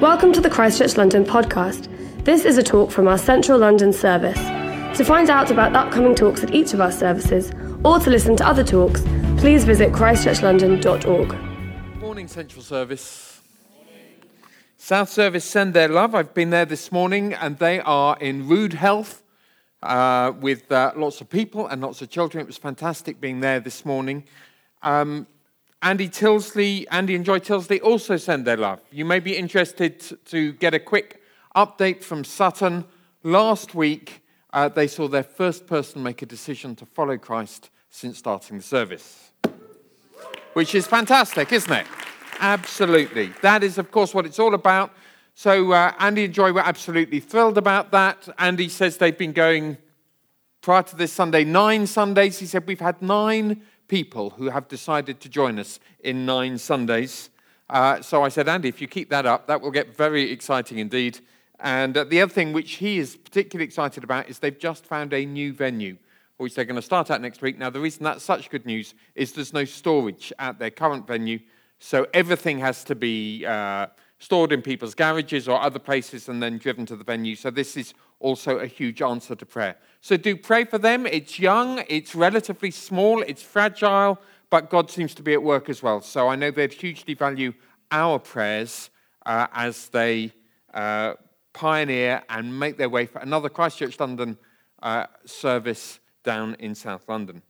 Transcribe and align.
Welcome 0.00 0.32
to 0.32 0.40
the 0.40 0.48
Christchurch 0.48 0.96
London 0.96 1.26
podcast. 1.26 1.86
This 2.24 2.46
is 2.46 2.56
a 2.56 2.62
talk 2.62 2.90
from 2.90 3.06
our 3.06 3.18
Central 3.18 3.58
London 3.58 3.92
service. 3.92 4.38
To 4.96 5.04
find 5.04 5.28
out 5.28 5.50
about 5.50 5.76
upcoming 5.76 6.14
talks 6.14 6.42
at 6.42 6.54
each 6.54 6.72
of 6.72 6.80
our 6.80 6.90
services, 6.90 7.52
or 7.84 7.98
to 7.98 8.08
listen 8.08 8.34
to 8.36 8.46
other 8.46 8.64
talks, 8.64 9.02
please 9.36 9.64
visit 9.64 9.92
christchurchlondon.org. 9.92 12.00
Morning, 12.00 12.28
Central 12.28 12.62
Service. 12.62 13.42
South 14.78 15.10
Service 15.10 15.44
send 15.44 15.74
their 15.74 15.88
love. 15.88 16.14
I've 16.14 16.32
been 16.32 16.48
there 16.48 16.64
this 16.64 16.90
morning, 16.90 17.34
and 17.34 17.58
they 17.58 17.80
are 17.80 18.16
in 18.22 18.48
rude 18.48 18.72
health 18.72 19.22
uh, 19.82 20.32
with 20.40 20.72
uh, 20.72 20.92
lots 20.96 21.20
of 21.20 21.28
people 21.28 21.66
and 21.66 21.82
lots 21.82 22.00
of 22.00 22.08
children. 22.08 22.40
It 22.40 22.46
was 22.46 22.56
fantastic 22.56 23.20
being 23.20 23.40
there 23.40 23.60
this 23.60 23.84
morning. 23.84 24.24
Um, 24.82 25.26
Andy 25.82 26.08
Tilsley, 26.08 26.84
Andy 26.90 27.14
and 27.14 27.24
Joy 27.24 27.38
Tilsley 27.38 27.80
also 27.82 28.18
send 28.18 28.44
their 28.44 28.58
love. 28.58 28.82
You 28.92 29.06
may 29.06 29.18
be 29.18 29.34
interested 29.34 30.18
to 30.26 30.52
get 30.54 30.74
a 30.74 30.78
quick 30.78 31.22
update 31.56 32.02
from 32.02 32.22
Sutton. 32.22 32.84
Last 33.22 33.74
week, 33.74 34.22
uh, 34.52 34.68
they 34.68 34.86
saw 34.86 35.08
their 35.08 35.22
first 35.22 35.66
person 35.66 36.02
make 36.02 36.20
a 36.20 36.26
decision 36.26 36.76
to 36.76 36.86
follow 36.86 37.16
Christ 37.16 37.70
since 37.88 38.18
starting 38.18 38.58
the 38.58 38.62
service, 38.62 39.30
which 40.52 40.74
is 40.74 40.86
fantastic, 40.86 41.50
isn't 41.50 41.72
it? 41.72 41.86
Absolutely. 42.40 43.32
That 43.40 43.62
is, 43.62 43.78
of 43.78 43.90
course, 43.90 44.14
what 44.14 44.26
it's 44.26 44.38
all 44.38 44.54
about. 44.54 44.92
So, 45.34 45.72
uh, 45.72 45.94
Andy 45.98 46.26
and 46.26 46.34
Joy 46.34 46.52
were 46.52 46.60
absolutely 46.60 47.20
thrilled 47.20 47.56
about 47.56 47.90
that. 47.92 48.28
Andy 48.38 48.68
says 48.68 48.98
they've 48.98 49.16
been 49.16 49.32
going 49.32 49.78
prior 50.60 50.82
to 50.82 50.96
this 50.96 51.12
Sunday 51.12 51.44
nine 51.44 51.86
Sundays. 51.86 52.38
He 52.38 52.46
said, 52.46 52.66
We've 52.66 52.80
had 52.80 53.00
nine 53.00 53.62
people 53.90 54.30
who 54.30 54.48
have 54.48 54.68
decided 54.68 55.18
to 55.20 55.28
join 55.28 55.58
us 55.58 55.80
in 56.04 56.24
nine 56.24 56.56
Sundays. 56.56 57.28
Uh, 57.68 58.00
so 58.00 58.22
I 58.22 58.28
said, 58.28 58.48
Andy, 58.48 58.68
if 58.68 58.80
you 58.80 58.86
keep 58.86 59.10
that 59.10 59.26
up, 59.26 59.48
that 59.48 59.60
will 59.60 59.72
get 59.72 59.96
very 59.96 60.30
exciting 60.30 60.78
indeed. 60.78 61.18
And 61.58 61.96
uh, 61.96 62.04
the 62.04 62.20
other 62.22 62.32
thing 62.32 62.52
which 62.52 62.74
he 62.74 62.98
is 62.98 63.16
particularly 63.16 63.64
excited 63.64 64.04
about 64.04 64.28
is 64.28 64.38
they've 64.38 64.56
just 64.56 64.86
found 64.86 65.12
a 65.12 65.26
new 65.26 65.52
venue, 65.52 65.96
which 66.36 66.54
they're 66.54 66.64
going 66.64 66.76
to 66.76 66.82
start 66.82 67.10
at 67.10 67.20
next 67.20 67.42
week. 67.42 67.58
Now, 67.58 67.68
the 67.68 67.80
reason 67.80 68.04
that's 68.04 68.22
such 68.22 68.48
good 68.48 68.64
news 68.64 68.94
is 69.16 69.32
there's 69.32 69.52
no 69.52 69.64
storage 69.64 70.32
at 70.38 70.60
their 70.60 70.70
current 70.70 71.08
venue, 71.08 71.40
so 71.80 72.06
everything 72.14 72.60
has 72.60 72.84
to 72.84 72.94
be 72.94 73.44
uh, 73.44 73.88
stored 74.20 74.52
in 74.52 74.62
people's 74.62 74.94
garages 74.94 75.48
or 75.48 75.60
other 75.60 75.80
places 75.80 76.28
and 76.28 76.40
then 76.40 76.58
driven 76.58 76.86
to 76.86 76.94
the 76.94 77.04
venue. 77.04 77.34
So 77.34 77.50
this 77.50 77.76
is 77.76 77.92
also 78.20 78.58
a 78.58 78.66
huge 78.66 79.02
answer 79.02 79.34
to 79.34 79.46
prayer. 79.46 79.76
So 80.00 80.16
do 80.16 80.36
pray 80.36 80.64
for 80.64 80.78
them. 80.78 81.06
It's 81.06 81.38
young, 81.38 81.82
it's 81.88 82.14
relatively 82.14 82.70
small, 82.70 83.22
it's 83.22 83.42
fragile, 83.42 84.18
but 84.50 84.70
God 84.70 84.90
seems 84.90 85.14
to 85.16 85.22
be 85.22 85.32
at 85.32 85.42
work 85.42 85.68
as 85.68 85.82
well. 85.82 86.00
So 86.00 86.28
I 86.28 86.36
know 86.36 86.50
they'd 86.50 86.72
hugely 86.72 87.14
value 87.14 87.52
our 87.90 88.18
prayers 88.18 88.90
uh, 89.26 89.46
as 89.52 89.88
they 89.88 90.32
uh, 90.72 91.14
pioneer 91.52 92.22
and 92.28 92.58
make 92.58 92.76
their 92.76 92.88
way 92.88 93.06
for 93.06 93.18
another 93.18 93.48
Christchurch 93.48 93.98
London 93.98 94.38
uh, 94.82 95.06
service 95.24 95.98
down 96.22 96.56
in 96.58 96.74
South 96.74 97.08
London. 97.08 97.42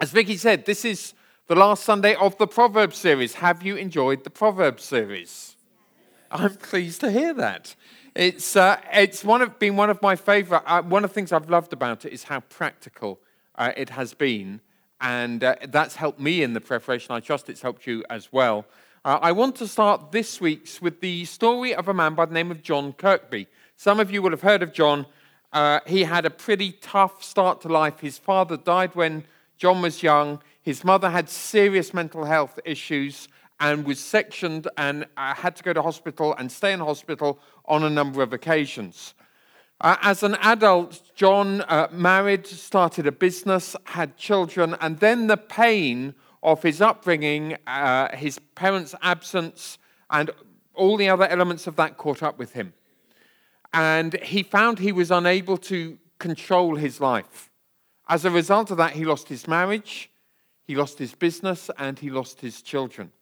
As 0.00 0.10
Vicky 0.10 0.36
said, 0.36 0.64
this 0.64 0.84
is 0.84 1.14
the 1.46 1.54
last 1.54 1.84
Sunday 1.84 2.14
of 2.14 2.36
the 2.38 2.46
Proverbs 2.46 2.96
series. 2.96 3.34
Have 3.34 3.62
you 3.62 3.76
enjoyed 3.76 4.24
the 4.24 4.30
Proverbs 4.30 4.84
series? 4.84 5.56
I'm 6.30 6.54
pleased 6.54 7.00
to 7.02 7.10
hear 7.10 7.34
that. 7.34 7.76
It's, 8.14 8.56
uh, 8.56 8.78
it's 8.92 9.24
one 9.24 9.40
of, 9.40 9.58
been 9.58 9.74
one 9.76 9.88
of 9.88 10.02
my 10.02 10.16
favorite, 10.16 10.62
uh, 10.66 10.82
one 10.82 11.02
of 11.02 11.10
the 11.10 11.14
things 11.14 11.32
I've 11.32 11.48
loved 11.48 11.72
about 11.72 12.04
it 12.04 12.12
is 12.12 12.24
how 12.24 12.40
practical 12.40 13.18
uh, 13.54 13.72
it 13.74 13.88
has 13.88 14.12
been. 14.12 14.60
And 15.00 15.42
uh, 15.42 15.56
that's 15.68 15.96
helped 15.96 16.20
me 16.20 16.42
in 16.42 16.52
the 16.52 16.60
preparation. 16.60 17.14
I 17.14 17.20
trust 17.20 17.48
it's 17.48 17.62
helped 17.62 17.86
you 17.86 18.04
as 18.10 18.30
well. 18.30 18.66
Uh, 19.02 19.18
I 19.22 19.32
want 19.32 19.56
to 19.56 19.66
start 19.66 20.12
this 20.12 20.42
week's 20.42 20.82
with 20.82 21.00
the 21.00 21.24
story 21.24 21.74
of 21.74 21.88
a 21.88 21.94
man 21.94 22.14
by 22.14 22.26
the 22.26 22.34
name 22.34 22.50
of 22.50 22.62
John 22.62 22.92
Kirkby. 22.92 23.46
Some 23.76 23.98
of 23.98 24.10
you 24.10 24.20
will 24.20 24.30
have 24.30 24.42
heard 24.42 24.62
of 24.62 24.74
John. 24.74 25.06
Uh, 25.50 25.80
he 25.86 26.04
had 26.04 26.26
a 26.26 26.30
pretty 26.30 26.72
tough 26.72 27.24
start 27.24 27.62
to 27.62 27.68
life. 27.68 28.00
His 28.00 28.18
father 28.18 28.58
died 28.58 28.94
when 28.94 29.24
John 29.56 29.80
was 29.80 30.02
young. 30.02 30.42
His 30.60 30.84
mother 30.84 31.08
had 31.08 31.30
serious 31.30 31.94
mental 31.94 32.26
health 32.26 32.60
issues 32.66 33.28
and 33.62 33.86
was 33.86 34.00
sectioned 34.00 34.66
and 34.76 35.06
uh, 35.16 35.34
had 35.34 35.54
to 35.54 35.62
go 35.62 35.72
to 35.72 35.80
hospital 35.80 36.34
and 36.36 36.50
stay 36.50 36.72
in 36.72 36.80
hospital 36.80 37.38
on 37.66 37.84
a 37.84 37.88
number 37.88 38.20
of 38.20 38.32
occasions. 38.32 39.14
Uh, 39.80 39.96
as 40.02 40.24
an 40.24 40.34
adult, 40.40 41.00
John 41.14 41.60
uh, 41.62 41.86
married, 41.92 42.44
started 42.44 43.06
a 43.06 43.12
business, 43.12 43.76
had 43.84 44.16
children, 44.16 44.76
and 44.80 44.98
then 44.98 45.28
the 45.28 45.36
pain 45.36 46.14
of 46.42 46.60
his 46.64 46.80
upbringing, 46.80 47.56
uh, 47.68 48.14
his 48.16 48.40
parents' 48.56 48.96
absence, 49.00 49.78
and 50.10 50.32
all 50.74 50.96
the 50.96 51.08
other 51.08 51.28
elements 51.28 51.68
of 51.68 51.76
that 51.76 51.96
caught 51.96 52.22
up 52.22 52.40
with 52.40 52.54
him. 52.54 52.74
And 53.72 54.20
he 54.22 54.42
found 54.42 54.80
he 54.80 54.92
was 54.92 55.12
unable 55.12 55.56
to 55.58 55.98
control 56.18 56.74
his 56.74 57.00
life. 57.00 57.48
As 58.08 58.24
a 58.24 58.30
result 58.30 58.72
of 58.72 58.76
that, 58.78 58.92
he 58.92 59.04
lost 59.04 59.28
his 59.28 59.46
marriage, 59.46 60.10
he 60.64 60.74
lost 60.74 60.98
his 60.98 61.14
business, 61.14 61.70
and 61.78 62.00
he 62.00 62.10
lost 62.10 62.40
his 62.40 62.60
children 62.60 63.12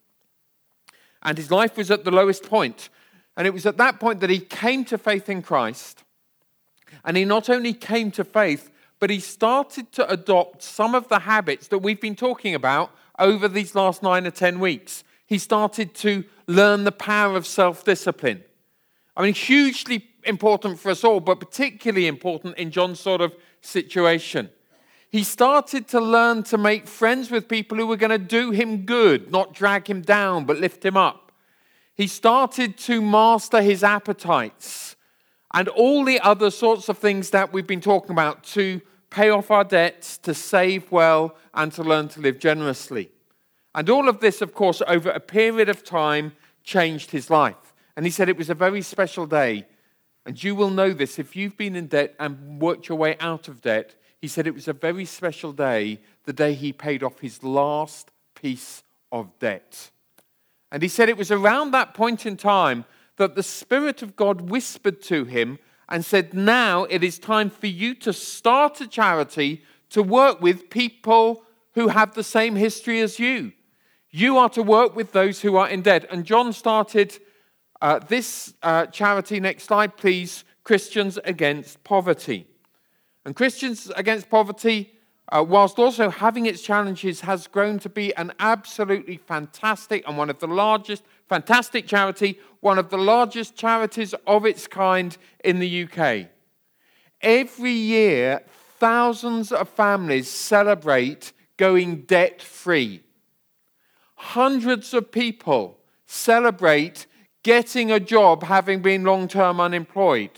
and 1.23 1.37
his 1.37 1.51
life 1.51 1.77
was 1.77 1.91
at 1.91 2.05
the 2.05 2.11
lowest 2.11 2.45
point. 2.45 2.89
And 3.37 3.47
it 3.47 3.55
was 3.55 3.67
at 3.67 3.77
that 3.77 4.01
point 4.01 4.21
that 4.21 4.31
he 4.31 4.41
came 4.41 4.85
to 4.87 4.99
faith 4.99 5.29
in 5.29 5.43
Christ. 5.43 6.03
And 7.05 7.17
he 7.17 7.25
not 7.25 7.49
only 7.49 7.73
came 7.73 8.11
to 8.13 8.25
faith, 8.25 8.71
but 8.99 9.11
he 9.11 9.21
started 9.21 9.93
to 9.93 10.11
adopt 10.11 10.63
some 10.63 10.95
of 10.95 11.09
the 11.09 11.21
habits 11.21 11.69
that 11.69 11.79
we've 11.79 12.01
been 12.01 12.17
talking 12.17 12.55
about 12.55 12.91
over 13.19 13.49
these 13.49 13.75
last 13.75 14.03
nine 14.03 14.27
or 14.27 14.31
10 14.31 14.61
weeks. 14.61 15.05
He 15.27 15.39
started 15.39 15.95
to 15.97 16.25
learn 16.47 16.85
the 16.85 16.93
power 16.93 17.37
of 17.37 17.47
self 17.47 17.85
discipline. 17.85 18.43
I 19.17 19.23
mean, 19.23 19.35
hugely 19.35 20.09
important 20.25 20.79
for 20.79 20.91
us 20.91 21.05
all, 21.05 21.21
but 21.21 21.41
particularly 21.41 22.07
important 22.07 22.57
in 22.59 22.71
John's 22.71 23.01
sort 23.01 23.21
of 23.21 23.35
situation 23.61 24.51
he 25.11 25.25
started 25.25 25.89
to 25.89 26.01
learn 26.01 26.45
to 26.45 26.57
make 26.57 26.87
friends 26.87 27.31
with 27.31 27.49
people 27.49 27.77
who 27.77 27.87
were 27.87 27.97
going 27.97 28.11
to 28.11 28.19
do 28.19 28.53
him 28.53 28.87
good, 28.87 29.33
not 29.33 29.53
drag 29.53 29.91
him 29.91 30.03
down, 30.03 30.45
but 30.45 30.59
lift 30.59 30.85
him 30.85 30.97
up. 30.97 31.33
He 31.95 32.07
started 32.07 32.79
to 32.79 33.03
master 33.03 33.61
his 33.61 33.83
appetites 33.83 34.95
and 35.53 35.69
all 35.69 36.05
the 36.05 36.21
other 36.21 36.51
sorts 36.51 36.89
of 36.89 36.99
things 36.99 37.31
that 37.31 37.53
we've 37.53 37.67
been 37.67 37.81
talking 37.81 38.13
about 38.13 38.45
to 38.45 38.81
pay 39.11 39.31
off 39.31 39.51
our 39.51 39.65
debts, 39.65 40.17
to 40.19 40.33
save 40.33 40.93
well, 40.93 41.35
and 41.53 41.73
to 41.73 41.83
learn 41.83 42.07
to 42.09 42.21
live 42.21 42.39
generously. 42.39 43.11
And 43.75 43.91
all 43.91 44.09
of 44.09 44.21
this, 44.21 44.41
of 44.41 44.55
course, 44.55 44.81
over 44.87 45.11
a 45.11 45.19
period 45.19 45.69
of 45.69 45.83
time 45.83 46.33
changed 46.63 47.11
his 47.11 47.29
life. 47.31 47.75
And 47.97 48.07
he 48.07 48.13
said 48.13 48.29
it 48.29 48.37
was 48.37 48.51
a 48.51 48.55
very 48.55 48.83
special 48.83 49.27
day. 49.27 49.67
And 50.25 50.43
you 50.43 50.55
will 50.55 50.71
know 50.71 50.93
this 50.93 51.19
if 51.19 51.35
you've 51.35 51.57
been 51.57 51.75
in 51.75 51.89
debt 51.89 52.15
and 52.21 52.61
worked 52.61 52.89
your 52.89 52.99
way 52.99 53.17
out 53.19 53.49
of 53.49 53.61
debt 53.61 53.97
he 54.21 54.29
said 54.29 54.47
it 54.47 54.55
was 54.55 54.69
a 54.69 54.73
very 54.73 55.05
special 55.05 55.53
day, 55.53 56.01
the 56.25 56.33
day 56.33 56.55
he 56.55 56.73
paid 56.73 57.03
off 57.03 57.21
his 57.21 57.43
last 57.43 58.11
piece 58.35 58.83
of 59.11 59.39
debt. 59.39 59.91
And 60.71 60.83
he 60.83 60.89
said 60.89 61.09
it 61.09 61.17
was 61.17 61.31
around 61.31 61.71
that 61.71 61.95
point 61.95 62.27
in 62.27 62.37
time 62.37 62.85
that 63.17 63.35
the 63.35 63.43
Spirit 63.43 64.03
of 64.03 64.17
God 64.17 64.43
whispered 64.43 65.03
to 65.03 65.25
him 65.25 65.59
and 65.89 66.05
said, 66.05 66.35
Now 66.35 66.85
it 66.85 67.03
is 67.03 67.19
time 67.19 67.51
for 67.51 67.67
you 67.67 67.95
to 67.97 68.13
start 68.13 68.81
a 68.81 68.87
charity 68.87 69.63
to 69.91 70.03
work 70.03 70.41
with 70.41 70.71
people 70.71 71.43
who 71.75 71.89
have 71.89 72.15
the 72.15 72.23
same 72.23 72.57
history 72.57 73.01
as 73.01 73.19
you. 73.19 73.53
You 74.11 74.39
are 74.39 74.49
to 74.51 74.63
work 74.63 74.95
with 74.95 75.13
those 75.13 75.41
who 75.41 75.57
are 75.57 75.69
in 75.69 75.83
debt. 75.83 76.07
And 76.11 76.25
John 76.25 76.53
started 76.53 77.19
uh, 77.81 78.01
this 78.01 78.55
uh, 78.63 78.87
charity, 78.87 79.41
next 79.41 79.65
slide, 79.65 79.97
please 79.97 80.45
Christians 80.65 81.19
Against 81.25 81.83
Poverty. 81.85 82.47
And 83.25 83.37
Christians 83.37 83.91
Against 83.97 84.31
Poverty, 84.31 84.93
uh, 85.31 85.45
whilst 85.47 85.79
also 85.79 86.09
having 86.11 86.47
its 86.47 86.63
challenges, 86.63 87.21
has 87.21 87.47
grown 87.47 87.79
to 87.81 87.89
be 87.89 88.15
an 88.17 88.33
absolutely 88.41 89.19
fantastic 89.19 90.07
and 90.07 90.17
one 90.17 90.31
of 90.31 90.39
the 90.39 90.49
largest, 90.49 91.05
fantastic 91.29 91.87
charity, 91.87 92.39
one 92.61 92.79
of 92.79 92.91
the 92.91 92.99
largest 92.99 93.57
charities 93.57 94.15
of 94.27 94.47
its 94.47 94.67
kind 94.67 95.17
in 95.45 95.59
the 95.59 95.85
UK. 95.85 96.29
Every 97.21 97.73
year, 97.73 98.43
thousands 98.79 99.53
of 99.53 99.69
families 99.69 100.29
celebrate 100.29 101.33
going 101.59 102.03
debt 102.03 102.41
free. 102.41 103.03
Hundreds 104.17 104.95
of 104.95 105.13
people 105.13 105.79
celebrate 106.07 107.07
getting 107.43 107.93
a 107.93 108.01
job 108.01 108.43
having 108.43 108.81
been 108.81 109.05
long 109.05 109.29
term 109.29 109.61
unemployed. 109.61 110.31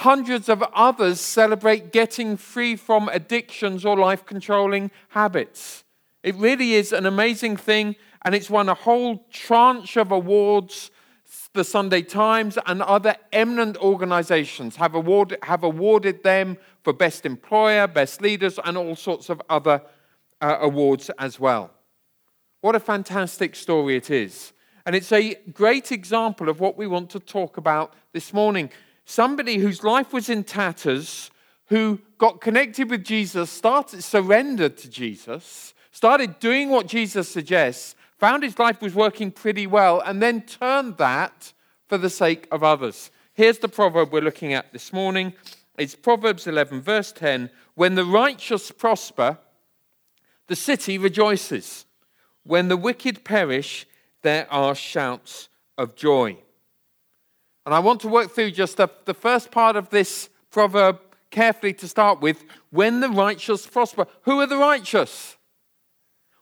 Hundreds 0.00 0.50
of 0.50 0.62
others 0.74 1.18
celebrate 1.18 1.90
getting 1.90 2.36
free 2.36 2.76
from 2.76 3.08
addictions 3.08 3.82
or 3.82 3.96
life 3.96 4.26
controlling 4.26 4.90
habits. 5.08 5.84
It 6.22 6.34
really 6.34 6.74
is 6.74 6.92
an 6.92 7.06
amazing 7.06 7.56
thing, 7.56 7.96
and 8.22 8.34
it's 8.34 8.50
won 8.50 8.68
a 8.68 8.74
whole 8.74 9.24
tranche 9.30 9.96
of 9.96 10.12
awards. 10.12 10.90
The 11.54 11.64
Sunday 11.64 12.02
Times 12.02 12.58
and 12.66 12.82
other 12.82 13.16
eminent 13.32 13.78
organizations 13.78 14.76
have 14.76 14.94
awarded, 14.94 15.38
have 15.44 15.64
awarded 15.64 16.22
them 16.22 16.58
for 16.82 16.92
Best 16.92 17.24
Employer, 17.24 17.86
Best 17.86 18.20
Leaders, 18.20 18.60
and 18.66 18.76
all 18.76 18.96
sorts 18.96 19.30
of 19.30 19.40
other 19.48 19.80
uh, 20.42 20.58
awards 20.60 21.08
as 21.18 21.40
well. 21.40 21.70
What 22.60 22.74
a 22.76 22.80
fantastic 22.80 23.56
story 23.56 23.96
it 23.96 24.10
is. 24.10 24.52
And 24.84 24.94
it's 24.94 25.10
a 25.10 25.36
great 25.54 25.90
example 25.90 26.50
of 26.50 26.60
what 26.60 26.76
we 26.76 26.86
want 26.86 27.08
to 27.10 27.18
talk 27.18 27.56
about 27.56 27.94
this 28.12 28.34
morning. 28.34 28.70
Somebody 29.06 29.58
whose 29.58 29.84
life 29.84 30.12
was 30.12 30.28
in 30.28 30.42
tatters, 30.42 31.30
who 31.66 32.00
got 32.18 32.40
connected 32.40 32.90
with 32.90 33.04
Jesus, 33.04 33.50
started 33.50 34.02
surrendered 34.02 34.76
to 34.78 34.90
Jesus, 34.90 35.74
started 35.92 36.40
doing 36.40 36.70
what 36.70 36.88
Jesus 36.88 37.28
suggests, 37.28 37.94
found 38.18 38.42
his 38.42 38.58
life 38.58 38.82
was 38.82 38.96
working 38.96 39.30
pretty 39.30 39.66
well, 39.66 40.00
and 40.04 40.20
then 40.20 40.42
turned 40.42 40.96
that 40.96 41.52
for 41.86 41.96
the 41.96 42.10
sake 42.10 42.48
of 42.50 42.64
others. 42.64 43.12
Here's 43.34 43.58
the 43.58 43.68
proverb 43.68 44.12
we're 44.12 44.22
looking 44.22 44.54
at 44.54 44.72
this 44.72 44.92
morning. 44.92 45.34
It's 45.78 45.94
Proverbs 45.94 46.48
11, 46.48 46.80
verse 46.80 47.12
10. 47.12 47.50
When 47.76 47.94
the 47.94 48.04
righteous 48.04 48.72
prosper, 48.72 49.38
the 50.48 50.56
city 50.56 50.98
rejoices. 50.98 51.84
When 52.42 52.66
the 52.66 52.76
wicked 52.76 53.24
perish, 53.24 53.86
there 54.22 54.52
are 54.52 54.74
shouts 54.74 55.48
of 55.78 55.94
joy. 55.94 56.38
And 57.66 57.74
I 57.74 57.80
want 57.80 58.00
to 58.02 58.08
work 58.08 58.30
through 58.30 58.52
just 58.52 58.78
the, 58.78 58.88
the 59.04 59.12
first 59.12 59.50
part 59.50 59.76
of 59.76 59.90
this 59.90 60.30
proverb 60.50 61.00
carefully 61.30 61.74
to 61.74 61.88
start 61.88 62.22
with. 62.22 62.44
When 62.70 63.00
the 63.00 63.10
righteous 63.10 63.66
prosper. 63.66 64.06
Who 64.22 64.40
are 64.40 64.46
the 64.46 64.56
righteous? 64.56 65.36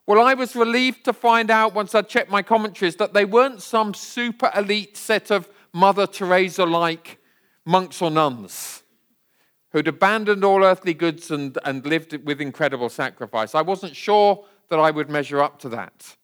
Well, 0.07 0.25
I 0.25 0.35
was 0.35 0.55
relieved 0.55 1.05
to 1.07 1.13
find 1.13 1.51
out 1.51 1.75
once 1.75 1.95
I 1.95 2.03
checked 2.03 2.31
my 2.31 2.43
commentaries 2.43 2.97
that 2.97 3.15
they 3.15 3.25
weren't 3.25 3.63
some 3.63 3.95
super 3.95 4.53
elite 4.55 4.97
set 4.97 5.31
of 5.31 5.49
Mother 5.73 6.07
Teresa 6.07 6.65
like 6.65 7.19
monks 7.65 8.01
or 8.01 8.11
nuns 8.11 8.85
who'd 9.75 9.89
abandoned 9.89 10.45
all 10.45 10.63
earthly 10.63 10.95
goods 10.95 11.33
and, 11.33 11.59
and 11.65 11.85
lived 11.85 12.17
with 12.25 12.41
incredible 12.41 12.89
sacrifice. 12.89 13.57
I 13.57 13.63
wasn't 13.63 13.97
sure 13.97 14.45
that 14.69 14.79
I 14.79 14.93
would 14.93 15.11
measure 15.11 15.43
up 15.43 15.59
to 15.61 15.69
that. 15.71 16.17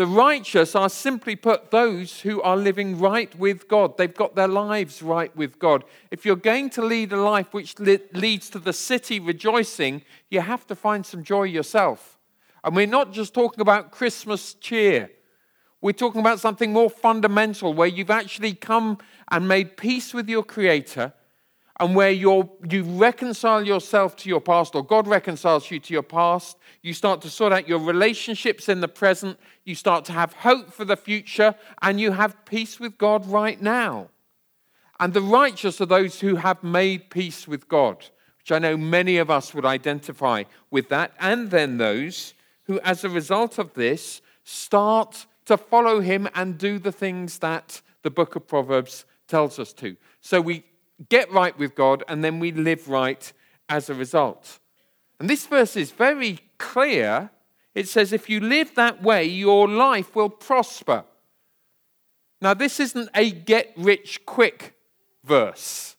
The 0.00 0.06
righteous 0.06 0.74
are 0.74 0.88
simply 0.88 1.36
put 1.36 1.70
those 1.70 2.22
who 2.22 2.40
are 2.40 2.56
living 2.56 2.98
right 2.98 3.38
with 3.38 3.68
God. 3.68 3.98
They've 3.98 4.14
got 4.14 4.34
their 4.34 4.48
lives 4.48 5.02
right 5.02 5.36
with 5.36 5.58
God. 5.58 5.84
If 6.10 6.24
you're 6.24 6.36
going 6.36 6.70
to 6.70 6.82
lead 6.82 7.12
a 7.12 7.20
life 7.20 7.52
which 7.52 7.78
leads 7.78 8.48
to 8.48 8.58
the 8.58 8.72
city 8.72 9.20
rejoicing, 9.20 10.00
you 10.30 10.40
have 10.40 10.66
to 10.68 10.74
find 10.74 11.04
some 11.04 11.22
joy 11.22 11.42
yourself. 11.42 12.18
And 12.64 12.74
we're 12.74 12.86
not 12.86 13.12
just 13.12 13.34
talking 13.34 13.60
about 13.60 13.90
Christmas 13.90 14.54
cheer. 14.54 15.10
We're 15.82 15.92
talking 15.92 16.22
about 16.22 16.40
something 16.40 16.72
more 16.72 16.88
fundamental 16.88 17.74
where 17.74 17.86
you've 17.86 18.08
actually 18.08 18.54
come 18.54 18.96
and 19.30 19.46
made 19.46 19.76
peace 19.76 20.14
with 20.14 20.30
your 20.30 20.44
Creator 20.44 21.12
and 21.80 21.96
where 21.96 22.10
you 22.10 22.50
you 22.70 22.84
reconcile 22.84 23.66
yourself 23.66 24.14
to 24.14 24.28
your 24.28 24.40
past, 24.40 24.74
or 24.74 24.84
God 24.84 25.08
reconciles 25.08 25.70
you 25.70 25.80
to 25.80 25.94
your 25.94 26.02
past. 26.02 26.58
You 26.82 26.92
start 26.92 27.22
to 27.22 27.30
sort 27.30 27.54
out 27.54 27.66
your 27.66 27.78
relationships 27.78 28.68
in 28.68 28.82
the 28.82 28.88
present. 28.88 29.38
You 29.64 29.74
start 29.74 30.04
to 30.04 30.12
have 30.12 30.34
hope 30.34 30.72
for 30.72 30.84
the 30.84 30.96
future, 30.96 31.54
and 31.80 31.98
you 31.98 32.12
have 32.12 32.44
peace 32.44 32.78
with 32.78 32.98
God 32.98 33.26
right 33.26 33.60
now. 33.60 34.10
And 35.00 35.14
the 35.14 35.22
righteous 35.22 35.80
are 35.80 35.86
those 35.86 36.20
who 36.20 36.36
have 36.36 36.62
made 36.62 37.08
peace 37.08 37.48
with 37.48 37.66
God, 37.66 37.96
which 38.38 38.52
I 38.52 38.58
know 38.58 38.76
many 38.76 39.16
of 39.16 39.30
us 39.30 39.54
would 39.54 39.64
identify 39.64 40.44
with 40.70 40.90
that. 40.90 41.12
And 41.18 41.50
then 41.50 41.78
those 41.78 42.34
who, 42.64 42.78
as 42.80 43.04
a 43.04 43.08
result 43.08 43.58
of 43.58 43.72
this, 43.72 44.20
start 44.44 45.24
to 45.46 45.56
follow 45.56 46.00
Him 46.00 46.28
and 46.34 46.58
do 46.58 46.78
the 46.78 46.92
things 46.92 47.38
that 47.38 47.80
the 48.02 48.10
book 48.10 48.36
of 48.36 48.46
Proverbs 48.46 49.06
tells 49.26 49.58
us 49.58 49.72
to. 49.74 49.96
So 50.20 50.42
we 50.42 50.64
get 51.08 51.32
right 51.32 51.56
with 51.58 51.74
God, 51.74 52.04
and 52.08 52.22
then 52.22 52.40
we 52.40 52.52
live 52.52 52.88
right 52.88 53.32
as 53.68 53.88
a 53.88 53.94
result. 53.94 54.58
And 55.18 55.28
this 55.28 55.46
verse 55.46 55.76
is 55.76 55.90
very 55.90 56.40
clear. 56.58 57.30
It 57.74 57.88
says, 57.88 58.12
if 58.12 58.28
you 58.28 58.40
live 58.40 58.74
that 58.74 59.02
way, 59.02 59.24
your 59.24 59.68
life 59.68 60.14
will 60.16 60.28
prosper. 60.28 61.04
Now, 62.42 62.54
this 62.54 62.80
isn't 62.80 63.08
a 63.14 63.30
get 63.30 63.72
rich 63.76 64.24
quick 64.26 64.74
verse. 65.24 65.96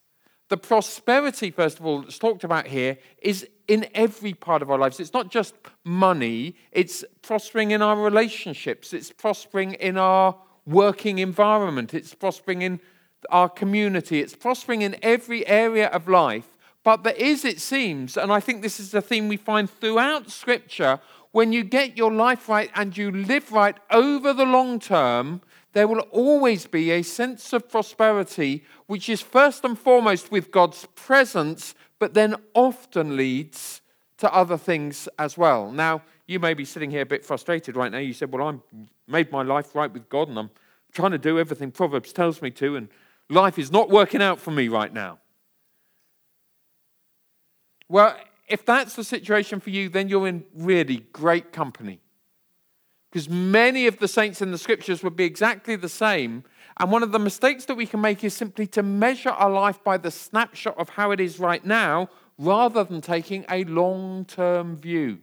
The 0.50 0.57
prosperity, 0.57 1.51
first 1.51 1.80
of 1.80 1.86
all, 1.86 2.01
that's 2.01 2.18
talked 2.18 2.44
about 2.44 2.68
here 2.68 2.97
is 3.21 3.47
in 3.68 3.88
every 3.94 4.33
part 4.33 4.62
of 4.62 4.69
our 4.69 4.77
lives. 4.77 5.00
It's 5.00 5.13
not 5.13 5.31
just 5.31 5.56
money, 5.86 6.56
it's 6.71 7.06
prospering 7.21 7.71
in 7.71 7.81
our 7.81 7.95
relationships, 7.95 8.92
it's 8.92 9.12
prospering 9.12 9.74
in 9.75 9.97
our 9.97 10.36
working 10.65 11.19
environment, 11.19 11.94
it's 11.94 12.13
prospering 12.13 12.63
in 12.63 12.81
our 13.29 13.50
community. 13.50 14.19
It's 14.19 14.35
prospering 14.35 14.81
in 14.81 14.95
every 15.01 15.45
area 15.47 15.88
of 15.88 16.07
life. 16.07 16.57
But 16.83 17.03
there 17.03 17.13
is, 17.13 17.45
it 17.45 17.62
seems, 17.62 18.18
and 18.18 18.31
I 18.31 18.39
think 18.39 18.62
this 18.62 18.79
is 18.79 18.94
a 18.94 19.01
theme 19.01 19.27
we 19.27 19.38
find 19.38 19.69
throughout 19.69 20.31
Scripture, 20.31 21.00
when 21.31 21.53
you 21.53 21.63
get 21.63 21.95
your 21.95 22.12
life 22.12 22.50
right 22.50 22.71
and 22.75 22.97
you 22.97 23.12
live 23.12 23.51
right 23.51 23.77
over 23.91 24.33
the 24.33 24.45
long 24.45 24.79
term, 24.79 25.41
there 25.73 25.88
will 25.88 26.01
always 26.12 26.68
be 26.68 26.91
a 26.91 27.03
sense 27.03 27.53
of 27.53 27.69
prosperity, 27.69 28.63
which 28.88 29.07
is 29.07 29.21
first 29.21 29.63
and 29.63 29.77
foremost 29.77 30.31
with 30.31 30.51
God's 30.51 30.88
presence, 30.95 31.75
but 32.00 32.13
then 32.13 32.35
often 32.53 33.15
leads 33.15 33.81
to 34.18 34.33
other 34.33 34.57
things 34.57 35.07
as 35.18 35.38
well. 35.38 35.71
Now, 35.71 36.01
you 36.27 36.39
may 36.39 36.53
be 36.53 36.65
sitting 36.65 36.91
here 36.91 37.01
a 37.01 37.06
bit 37.06 37.25
frustrated 37.25 37.75
right 37.75 37.91
now. 37.91 38.00
You 38.00 38.13
said, 38.13 38.31
Well, 38.31 38.47
I'm 38.47 38.62
made 39.07 39.31
my 39.31 39.44
life 39.44 39.75
right 39.75 39.91
with 39.91 40.09
God 40.09 40.29
and 40.29 40.39
I'm 40.39 40.50
trying 40.94 41.12
to 41.12 41.18
do 41.18 41.38
everything 41.39 41.71
Proverbs 41.71 42.13
tells 42.13 42.41
me 42.41 42.50
to, 42.51 42.75
and 42.75 42.89
Life 43.31 43.57
is 43.57 43.72
not 43.72 43.89
working 43.89 44.22
out 44.22 44.39
for 44.39 44.51
me 44.51 44.68
right 44.68 44.94
now. 44.94 45.19
Well, 47.88 48.16
if 48.50 48.66
that's 48.66 48.95
the 48.95 49.06
situation 49.06 49.62
for 49.62 49.69
you, 49.69 49.88
then 49.88 50.10
you're 50.10 50.28
in 50.28 50.44
really 50.54 51.06
great 51.13 51.54
company. 51.54 52.01
Because 53.10 53.30
many 53.30 53.88
of 53.88 54.00
the 54.00 54.07
saints 54.10 54.42
in 54.42 54.51
the 54.51 54.57
scriptures 54.57 55.01
would 55.01 55.16
be 55.16 55.24
exactly 55.24 55.78
the 55.78 55.89
same. 55.89 56.44
And 56.78 56.92
one 56.92 57.04
of 57.04 57.13
the 57.13 57.19
mistakes 57.19 57.63
that 57.66 57.75
we 57.75 57.86
can 57.86 58.01
make 58.01 58.22
is 58.24 58.33
simply 58.33 58.68
to 58.68 58.83
measure 58.83 59.30
our 59.30 59.50
life 59.50 59.81
by 59.81 59.98
the 59.98 60.12
snapshot 60.12 60.78
of 60.78 60.89
how 60.89 61.12
it 61.12 61.22
is 61.22 61.39
right 61.39 61.66
now 61.66 62.10
rather 62.38 62.83
than 62.83 63.00
taking 63.00 63.45
a 63.50 63.63
long 63.63 64.25
term 64.25 64.75
view. 64.75 65.19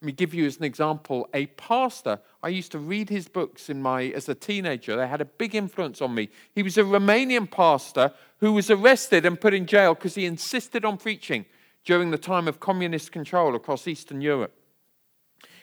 Let 0.00 0.06
me 0.06 0.12
give 0.12 0.32
you 0.32 0.46
as 0.46 0.58
an 0.58 0.64
example 0.64 1.28
a 1.34 1.46
pastor. 1.46 2.20
I 2.42 2.48
used 2.48 2.70
to 2.72 2.78
read 2.78 3.08
his 3.08 3.26
books 3.26 3.68
in 3.68 3.82
my 3.82 4.04
as 4.04 4.28
a 4.28 4.34
teenager. 4.34 4.96
They 4.96 5.08
had 5.08 5.20
a 5.20 5.24
big 5.24 5.56
influence 5.56 6.00
on 6.00 6.14
me. 6.14 6.28
He 6.54 6.62
was 6.62 6.78
a 6.78 6.82
Romanian 6.82 7.50
pastor 7.50 8.12
who 8.38 8.52
was 8.52 8.70
arrested 8.70 9.26
and 9.26 9.40
put 9.40 9.54
in 9.54 9.66
jail 9.66 9.94
because 9.94 10.14
he 10.14 10.24
insisted 10.24 10.84
on 10.84 10.98
preaching 10.98 11.46
during 11.84 12.12
the 12.12 12.18
time 12.18 12.46
of 12.46 12.60
communist 12.60 13.10
control 13.10 13.56
across 13.56 13.88
Eastern 13.88 14.20
Europe. 14.20 14.54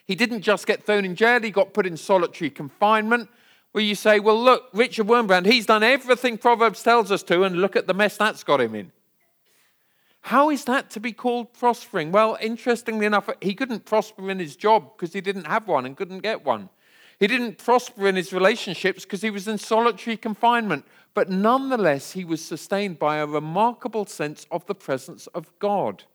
He 0.06 0.16
didn't 0.16 0.42
just 0.42 0.68
get 0.68 0.86
thrown 0.86 1.06
in 1.06 1.16
jail, 1.16 1.42
he 1.42 1.50
got 1.50 1.74
put 1.74 1.86
in 1.86 1.96
solitary 1.96 2.50
confinement. 2.50 3.30
Where 3.71 3.83
you 3.83 3.95
say, 3.95 4.21
well, 4.21 4.42
look, 4.42 4.69
Richard 4.71 5.07
Wurmbrand, 5.07 5.48
he's 5.48 5.66
done 5.66 5.83
everything 5.83 6.38
Proverbs 6.38 6.81
tells 6.81 7.12
us 7.12 7.24
to, 7.24 7.44
and 7.44 7.57
look 7.57 7.76
at 7.76 7.88
the 7.88 7.94
mess 7.94 8.16
that's 8.16 8.42
got 8.42 8.62
him 8.62 8.74
in. 8.74 8.94
How 10.26 10.50
is 10.50 10.66
that 10.66 10.90
to 10.90 11.00
be 11.00 11.12
called 11.12 11.54
prospering? 11.54 12.12
Well, 12.12 12.36
interestingly 12.42 13.06
enough, 13.06 13.30
he 13.42 13.54
couldn't 13.54 13.86
prosper 13.86 14.32
in 14.32 14.40
his 14.40 14.56
job 14.56 14.98
because 14.98 15.14
he 15.14 15.22
didn't 15.22 15.46
have 15.46 15.68
one 15.68 15.86
and 15.86 15.96
couldn't 15.96 16.22
get 16.22 16.44
one. 16.44 16.70
He 17.20 17.28
didn't 17.28 17.60
prosper 17.60 18.08
in 18.08 18.16
his 18.16 18.34
relationships 18.34 19.04
because 19.04 19.22
he 19.22 19.30
was 19.30 19.48
in 19.48 19.60
solitary 19.60 20.18
confinement. 20.18 20.84
But 21.14 21.30
nonetheless, 21.30 22.14
he 22.14 22.26
was 22.26 22.44
sustained 22.44 22.98
by 22.98 23.18
a 23.18 23.28
remarkable 23.28 24.08
sense 24.08 24.48
of 24.50 24.66
the 24.66 24.74
presence 24.74 25.28
of 25.28 25.52
God. 25.60 26.06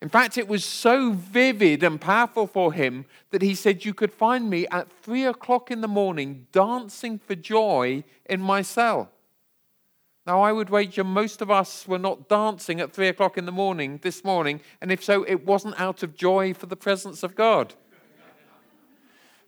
In 0.00 0.08
fact, 0.08 0.38
it 0.38 0.46
was 0.46 0.64
so 0.64 1.10
vivid 1.10 1.82
and 1.82 2.00
powerful 2.00 2.46
for 2.46 2.72
him 2.72 3.06
that 3.30 3.42
he 3.42 3.56
said, 3.56 3.84
You 3.84 3.92
could 3.92 4.12
find 4.12 4.48
me 4.48 4.68
at 4.70 4.92
three 5.02 5.24
o'clock 5.24 5.72
in 5.72 5.80
the 5.80 5.88
morning 5.88 6.46
dancing 6.52 7.18
for 7.18 7.34
joy 7.34 8.04
in 8.26 8.40
my 8.40 8.62
cell. 8.62 9.10
Now, 10.26 10.40
I 10.40 10.52
would 10.52 10.70
wager 10.70 11.04
most 11.04 11.42
of 11.42 11.50
us 11.50 11.86
were 11.86 11.98
not 11.98 12.28
dancing 12.28 12.80
at 12.80 12.92
three 12.92 13.08
o'clock 13.08 13.36
in 13.36 13.44
the 13.44 13.52
morning 13.52 14.00
this 14.02 14.24
morning, 14.24 14.62
and 14.80 14.90
if 14.90 15.04
so, 15.04 15.22
it 15.24 15.44
wasn't 15.44 15.78
out 15.78 16.02
of 16.02 16.16
joy 16.16 16.54
for 16.54 16.64
the 16.66 16.76
presence 16.76 17.22
of 17.22 17.34
God. 17.34 17.74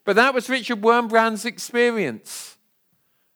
But 0.05 0.17
that 0.17 0.35
was 0.35 0.51
Richard 0.51 0.83
Wurmbrand's 0.83 1.47
experience. 1.47 2.59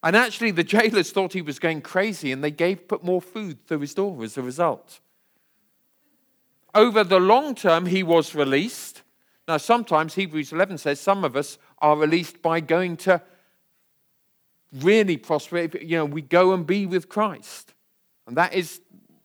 And 0.02 0.14
actually, 0.14 0.50
the 0.50 0.64
jailers 0.64 1.12
thought 1.12 1.32
he 1.32 1.42
was 1.42 1.59
going 1.59 1.80
crazy, 1.80 2.30
and 2.30 2.44
they 2.44 2.50
gave 2.50 2.88
put 2.88 3.02
more 3.02 3.23
food 3.23 3.66
through 3.66 3.80
his 3.80 3.94
door 3.94 4.23
as 4.23 4.37
a 4.37 4.42
result. 4.42 5.00
Over 6.75 7.04
the 7.04 7.20
long 7.20 7.54
term, 7.54 7.87
he 7.87 8.02
was 8.02 8.35
released. 8.35 9.02
Now, 9.49 9.56
sometimes 9.56 10.14
Hebrews 10.14 10.52
11 10.52 10.78
says 10.78 11.00
some 11.00 11.25
of 11.25 11.37
us 11.37 11.59
are 11.78 11.97
released 11.97 12.42
by 12.42 12.61
going 12.61 12.97
to 12.99 13.23
really 14.72 15.16
prosper 15.16 15.58
if, 15.58 15.74
you 15.82 15.96
know, 15.96 16.04
we 16.04 16.22
go 16.22 16.52
and 16.52 16.66
be 16.66 16.86
with 16.86 17.08
Christ. 17.08 17.74
And 18.26 18.36
that 18.36 18.54
is, 18.54 18.80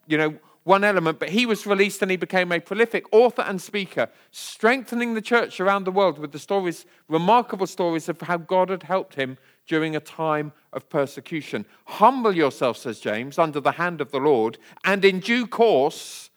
you 0.07 0.17
know, 0.17 0.35
one 0.63 0.83
element. 0.83 1.19
But 1.19 1.29
he 1.29 1.45
was 1.45 1.65
released 1.65 2.01
and 2.01 2.09
he 2.09 2.17
became 2.17 2.51
a 2.51 2.59
prolific 2.59 3.05
author 3.11 3.43
and 3.43 3.61
speaker, 3.61 4.09
strengthening 4.31 5.13
the 5.13 5.21
church 5.21 5.59
around 5.59 5.83
the 5.83 5.91
world 5.91 6.17
with 6.17 6.31
the 6.31 6.39
stories, 6.39 6.85
remarkable 7.07 7.67
stories 7.67 8.09
of 8.09 8.19
how 8.21 8.37
God 8.37 8.69
had 8.69 8.83
helped 8.83 9.15
him 9.15 9.37
during 9.67 9.95
a 9.95 9.99
time 9.99 10.51
of 10.73 10.89
persecution. 10.89 11.65
Humble 11.85 12.35
yourself, 12.35 12.77
says 12.77 12.99
James, 12.99 13.37
under 13.37 13.59
the 13.59 13.73
hand 13.73 14.01
of 14.01 14.11
the 14.11 14.19
Lord, 14.19 14.57
and 14.83 15.05
in 15.05 15.19
due 15.19 15.47
course, 15.47 16.29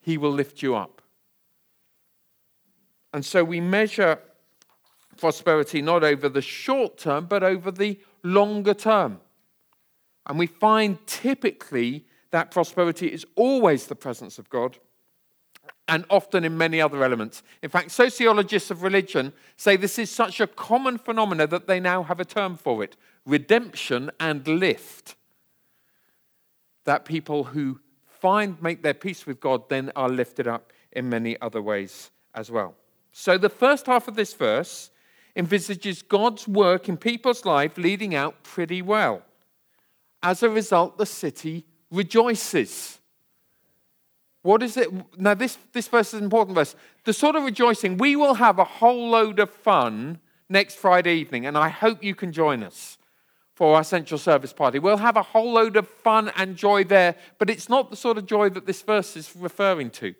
he 0.00 0.18
will 0.18 0.32
lift 0.32 0.62
you 0.62 0.74
up. 0.74 1.02
And 3.12 3.24
so 3.24 3.44
we 3.44 3.60
measure 3.60 4.18
prosperity 5.16 5.82
not 5.82 6.04
over 6.04 6.28
the 6.28 6.42
short 6.42 6.98
term, 6.98 7.26
but 7.26 7.42
over 7.42 7.70
the 7.70 7.98
longer 8.22 8.74
term. 8.74 9.20
And 10.26 10.38
we 10.38 10.46
find 10.46 10.98
typically 11.06 12.04
that 12.30 12.50
prosperity 12.50 13.08
is 13.08 13.26
always 13.36 13.86
the 13.86 13.94
presence 13.94 14.38
of 14.38 14.48
God 14.48 14.78
and 15.86 16.04
often 16.08 16.44
in 16.44 16.56
many 16.56 16.80
other 16.80 17.04
elements. 17.04 17.42
In 17.62 17.68
fact, 17.68 17.90
sociologists 17.90 18.70
of 18.70 18.82
religion 18.82 19.32
say 19.56 19.76
this 19.76 19.98
is 19.98 20.10
such 20.10 20.40
a 20.40 20.46
common 20.46 20.98
phenomenon 20.98 21.50
that 21.50 21.66
they 21.66 21.80
now 21.80 22.02
have 22.02 22.20
a 22.20 22.24
term 22.24 22.56
for 22.56 22.82
it 22.82 22.96
redemption 23.26 24.10
and 24.20 24.46
lift. 24.46 25.16
That 26.84 27.04
people 27.04 27.44
who 27.44 27.80
find, 28.06 28.60
make 28.62 28.82
their 28.82 28.94
peace 28.94 29.26
with 29.26 29.40
God, 29.40 29.68
then 29.68 29.92
are 29.96 30.08
lifted 30.08 30.46
up 30.46 30.72
in 30.92 31.08
many 31.08 31.40
other 31.40 31.62
ways 31.62 32.10
as 32.34 32.50
well. 32.50 32.74
So 33.12 33.38
the 33.38 33.48
first 33.48 33.86
half 33.86 34.08
of 34.08 34.16
this 34.16 34.34
verse 34.34 34.90
envisages 35.36 36.02
God's 36.02 36.46
work 36.46 36.88
in 36.88 36.96
people's 36.96 37.44
life 37.44 37.76
leading 37.76 38.14
out 38.14 38.42
pretty 38.42 38.82
well. 38.82 39.22
As 40.22 40.42
a 40.42 40.48
result, 40.48 40.96
the 40.96 41.06
city 41.06 41.64
rejoices. 41.90 42.98
What 44.42 44.62
is 44.62 44.76
it? 44.76 44.88
Now, 45.18 45.34
this, 45.34 45.58
this 45.72 45.88
verse 45.88 46.08
is 46.08 46.18
an 46.18 46.24
important 46.24 46.54
verse. 46.54 46.76
The 47.04 47.12
sort 47.12 47.34
of 47.34 47.44
rejoicing, 47.44 47.96
we 47.96 48.14
will 48.14 48.34
have 48.34 48.58
a 48.58 48.64
whole 48.64 49.10
load 49.10 49.38
of 49.38 49.50
fun 49.50 50.20
next 50.48 50.76
Friday 50.76 51.14
evening, 51.14 51.46
and 51.46 51.56
I 51.56 51.68
hope 51.68 52.04
you 52.04 52.14
can 52.14 52.32
join 52.32 52.62
us 52.62 52.98
for 53.54 53.76
our 53.76 53.84
central 53.84 54.18
service 54.18 54.52
party. 54.52 54.78
We'll 54.78 54.96
have 54.98 55.16
a 55.16 55.22
whole 55.22 55.52
load 55.52 55.76
of 55.76 55.88
fun 55.88 56.30
and 56.36 56.56
joy 56.56 56.84
there, 56.84 57.14
but 57.38 57.48
it's 57.48 57.68
not 57.68 57.90
the 57.90 57.96
sort 57.96 58.18
of 58.18 58.26
joy 58.26 58.48
that 58.50 58.66
this 58.66 58.82
verse 58.82 59.16
is 59.16 59.34
referring 59.36 59.90
to. 59.90 60.14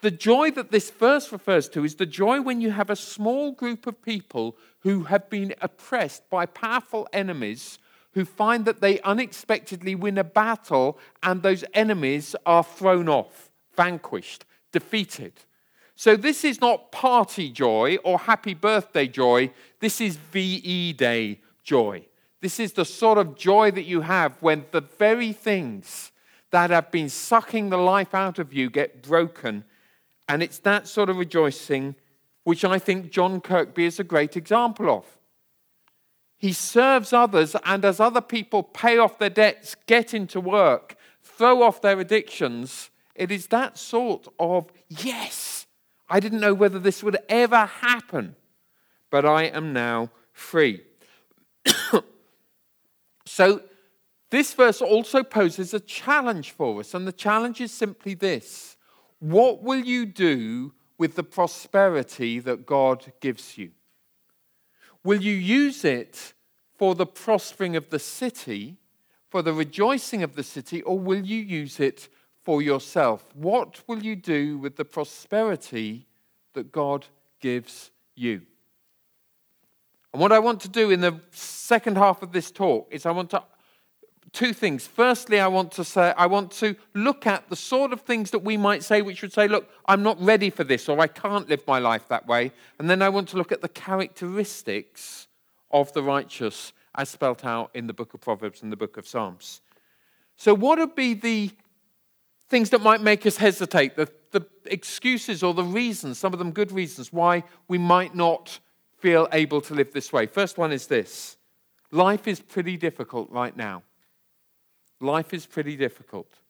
The 0.00 0.10
joy 0.12 0.52
that 0.52 0.70
this 0.70 0.90
verse 0.90 1.32
refers 1.32 1.68
to 1.70 1.84
is 1.84 1.96
the 1.96 2.06
joy 2.06 2.40
when 2.40 2.60
you 2.60 2.70
have 2.70 2.88
a 2.88 2.96
small 2.96 3.50
group 3.50 3.86
of 3.86 4.00
people 4.00 4.56
who 4.80 5.04
have 5.04 5.28
been 5.28 5.54
oppressed 5.60 6.30
by 6.30 6.46
powerful 6.46 7.08
enemies 7.12 7.80
who 8.12 8.24
find 8.24 8.64
that 8.64 8.80
they 8.80 9.00
unexpectedly 9.00 9.94
win 9.94 10.16
a 10.16 10.24
battle 10.24 10.98
and 11.22 11.42
those 11.42 11.64
enemies 11.74 12.36
are 12.46 12.62
thrown 12.62 13.08
off, 13.08 13.50
vanquished, 13.76 14.44
defeated. 14.72 15.32
So, 15.96 16.14
this 16.14 16.44
is 16.44 16.60
not 16.60 16.92
party 16.92 17.50
joy 17.50 17.96
or 18.04 18.20
happy 18.20 18.54
birthday 18.54 19.08
joy. 19.08 19.50
This 19.80 20.00
is 20.00 20.16
VE 20.16 20.92
Day 20.92 21.40
joy. 21.64 22.06
This 22.40 22.60
is 22.60 22.72
the 22.72 22.84
sort 22.84 23.18
of 23.18 23.36
joy 23.36 23.72
that 23.72 23.82
you 23.82 24.02
have 24.02 24.36
when 24.40 24.64
the 24.70 24.80
very 24.80 25.32
things 25.32 26.12
that 26.52 26.70
have 26.70 26.92
been 26.92 27.08
sucking 27.08 27.70
the 27.70 27.76
life 27.76 28.14
out 28.14 28.38
of 28.38 28.52
you 28.52 28.70
get 28.70 29.02
broken. 29.02 29.64
And 30.28 30.42
it's 30.42 30.58
that 30.60 30.86
sort 30.86 31.08
of 31.08 31.16
rejoicing 31.16 31.94
which 32.48 32.64
I 32.64 32.78
think 32.78 33.10
John 33.10 33.42
Kirkby 33.42 33.84
is 33.84 34.00
a 34.00 34.04
great 34.04 34.34
example 34.34 34.88
of. 34.88 35.04
He 36.38 36.54
serves 36.54 37.12
others, 37.12 37.54
and 37.62 37.84
as 37.84 38.00
other 38.00 38.22
people 38.22 38.62
pay 38.62 38.96
off 38.96 39.18
their 39.18 39.28
debts, 39.28 39.76
get 39.84 40.14
into 40.14 40.40
work, 40.40 40.96
throw 41.22 41.62
off 41.62 41.82
their 41.82 42.00
addictions, 42.00 42.88
it 43.14 43.30
is 43.30 43.48
that 43.48 43.76
sort 43.76 44.28
of, 44.38 44.72
yes, 44.88 45.66
I 46.08 46.20
didn't 46.20 46.40
know 46.40 46.54
whether 46.54 46.78
this 46.78 47.02
would 47.02 47.18
ever 47.28 47.66
happen, 47.66 48.34
but 49.10 49.26
I 49.26 49.42
am 49.42 49.74
now 49.74 50.10
free. 50.32 50.80
so, 53.26 53.60
this 54.30 54.54
verse 54.54 54.80
also 54.80 55.22
poses 55.22 55.74
a 55.74 55.80
challenge 55.80 56.52
for 56.52 56.80
us, 56.80 56.94
and 56.94 57.06
the 57.06 57.12
challenge 57.12 57.60
is 57.60 57.72
simply 57.72 58.14
this 58.14 58.77
What 59.20 59.62
will 59.62 59.84
you 59.84 60.06
do 60.06 60.72
with 60.96 61.14
the 61.14 61.22
prosperity 61.22 62.38
that 62.40 62.66
God 62.66 63.12
gives 63.20 63.58
you? 63.58 63.70
Will 65.04 65.20
you 65.20 65.34
use 65.34 65.84
it 65.84 66.34
for 66.76 66.94
the 66.94 67.06
prospering 67.06 67.76
of 67.76 67.90
the 67.90 67.98
city, 67.98 68.76
for 69.28 69.42
the 69.42 69.52
rejoicing 69.52 70.22
of 70.22 70.34
the 70.34 70.42
city, 70.42 70.82
or 70.82 70.98
will 70.98 71.24
you 71.24 71.40
use 71.40 71.80
it 71.80 72.08
for 72.44 72.62
yourself? 72.62 73.34
What 73.34 73.82
will 73.86 74.02
you 74.02 74.16
do 74.16 74.58
with 74.58 74.76
the 74.76 74.84
prosperity 74.84 76.06
that 76.54 76.72
God 76.72 77.06
gives 77.40 77.90
you? 78.14 78.42
And 80.12 80.22
what 80.22 80.32
I 80.32 80.38
want 80.38 80.60
to 80.62 80.68
do 80.68 80.90
in 80.90 81.00
the 81.00 81.20
second 81.30 81.96
half 81.96 82.22
of 82.22 82.32
this 82.32 82.50
talk 82.50 82.88
is 82.90 83.04
I 83.04 83.10
want 83.10 83.30
to 83.30 83.42
two 84.32 84.52
things. 84.52 84.86
Firstly, 84.86 85.40
I 85.40 85.46
want 85.48 85.72
to 85.72 85.84
say 85.84 86.12
I 86.16 86.26
want 86.26 86.50
to 86.52 86.76
look 86.94 87.26
at 87.26 87.48
the 87.48 87.56
sort 87.56 87.92
of 87.92 88.02
things 88.02 88.30
that 88.30 88.40
we 88.40 88.56
might 88.56 88.82
say 88.82 89.02
which 89.02 89.22
would 89.22 89.32
say, 89.32 89.48
look, 89.48 89.68
I'm 89.86 90.02
not 90.02 90.20
ready 90.20 90.50
for 90.50 90.64
this 90.64 90.88
or 90.88 91.00
I 91.00 91.06
can't 91.06 91.48
live 91.48 91.66
my 91.66 91.78
life 91.78 92.08
that 92.08 92.26
way. 92.26 92.52
And 92.78 92.88
then 92.88 93.02
I 93.02 93.08
want 93.08 93.28
to 93.30 93.36
look 93.36 93.52
at 93.52 93.60
the 93.60 93.68
characteristics 93.68 95.28
of 95.70 95.92
the 95.92 96.02
righteous 96.02 96.72
as 96.94 97.08
spelt 97.08 97.44
out 97.44 97.70
in 97.74 97.86
the 97.86 97.92
book 97.92 98.14
of 98.14 98.20
Proverbs 98.20 98.62
and 98.62 98.72
the 98.72 98.76
book 98.76 98.96
of 98.96 99.06
Psalms. 99.06 99.60
So, 100.36 100.54
what 100.54 100.78
would 100.78 100.94
be 100.94 101.14
the 101.14 101.50
things 102.48 102.70
that 102.70 102.80
might 102.80 103.00
make 103.00 103.26
us 103.26 103.36
hesitate, 103.36 103.96
the, 103.96 104.08
the 104.30 104.46
excuses 104.66 105.42
or 105.42 105.52
the 105.52 105.64
reasons, 105.64 106.18
some 106.18 106.32
of 106.32 106.38
them 106.38 106.52
good 106.52 106.72
reasons, 106.72 107.12
why 107.12 107.44
we 107.68 107.78
might 107.78 108.14
not 108.14 108.58
feel 108.98 109.28
able 109.32 109.60
to 109.62 109.74
live 109.74 109.92
this 109.92 110.12
way? 110.12 110.26
First 110.26 110.58
one 110.58 110.72
is 110.72 110.86
this 110.86 111.36
life 111.90 112.28
is 112.28 112.40
pretty 112.40 112.76
difficult 112.76 113.30
right 113.30 113.56
now. 113.56 113.82
Life 115.00 115.32
is 115.32 115.46
pretty 115.46 115.76
difficult. 115.76 116.40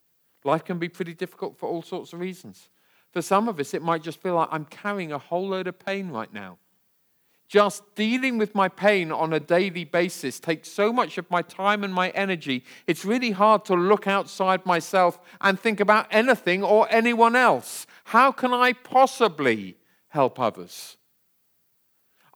Life 0.44 0.64
can 0.64 0.78
be 0.78 0.88
pretty 0.88 1.14
difficult 1.14 1.58
for 1.58 1.68
all 1.68 1.82
sorts 1.82 2.12
of 2.12 2.20
reasons. 2.20 2.68
For 3.12 3.22
some 3.22 3.48
of 3.48 3.58
us, 3.58 3.74
it 3.74 3.82
might 3.82 4.02
just 4.02 4.20
feel 4.20 4.34
like 4.34 4.48
I'm 4.50 4.64
carrying 4.64 5.12
a 5.12 5.18
whole 5.18 5.48
load 5.48 5.66
of 5.66 5.78
pain 5.78 6.10
right 6.10 6.32
now. 6.32 6.58
Just 7.48 7.94
dealing 7.94 8.36
with 8.36 8.54
my 8.54 8.68
pain 8.68 9.10
on 9.10 9.32
a 9.32 9.40
daily 9.40 9.84
basis 9.84 10.38
takes 10.38 10.70
so 10.70 10.92
much 10.92 11.16
of 11.16 11.30
my 11.30 11.40
time 11.40 11.82
and 11.82 11.94
my 11.94 12.10
energy. 12.10 12.62
It's 12.86 13.06
really 13.06 13.30
hard 13.30 13.64
to 13.66 13.74
look 13.74 14.06
outside 14.06 14.66
myself 14.66 15.18
and 15.40 15.58
think 15.58 15.80
about 15.80 16.06
anything 16.10 16.62
or 16.62 16.86
anyone 16.90 17.34
else. 17.34 17.86
How 18.04 18.32
can 18.32 18.52
I 18.52 18.74
possibly 18.74 19.78
help 20.08 20.38
others? 20.38 20.98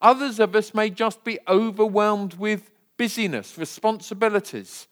Others 0.00 0.40
of 0.40 0.56
us 0.56 0.72
may 0.72 0.88
just 0.88 1.24
be 1.24 1.38
overwhelmed 1.46 2.34
with 2.34 2.70
busyness, 2.96 3.58
responsibilities. 3.58 4.88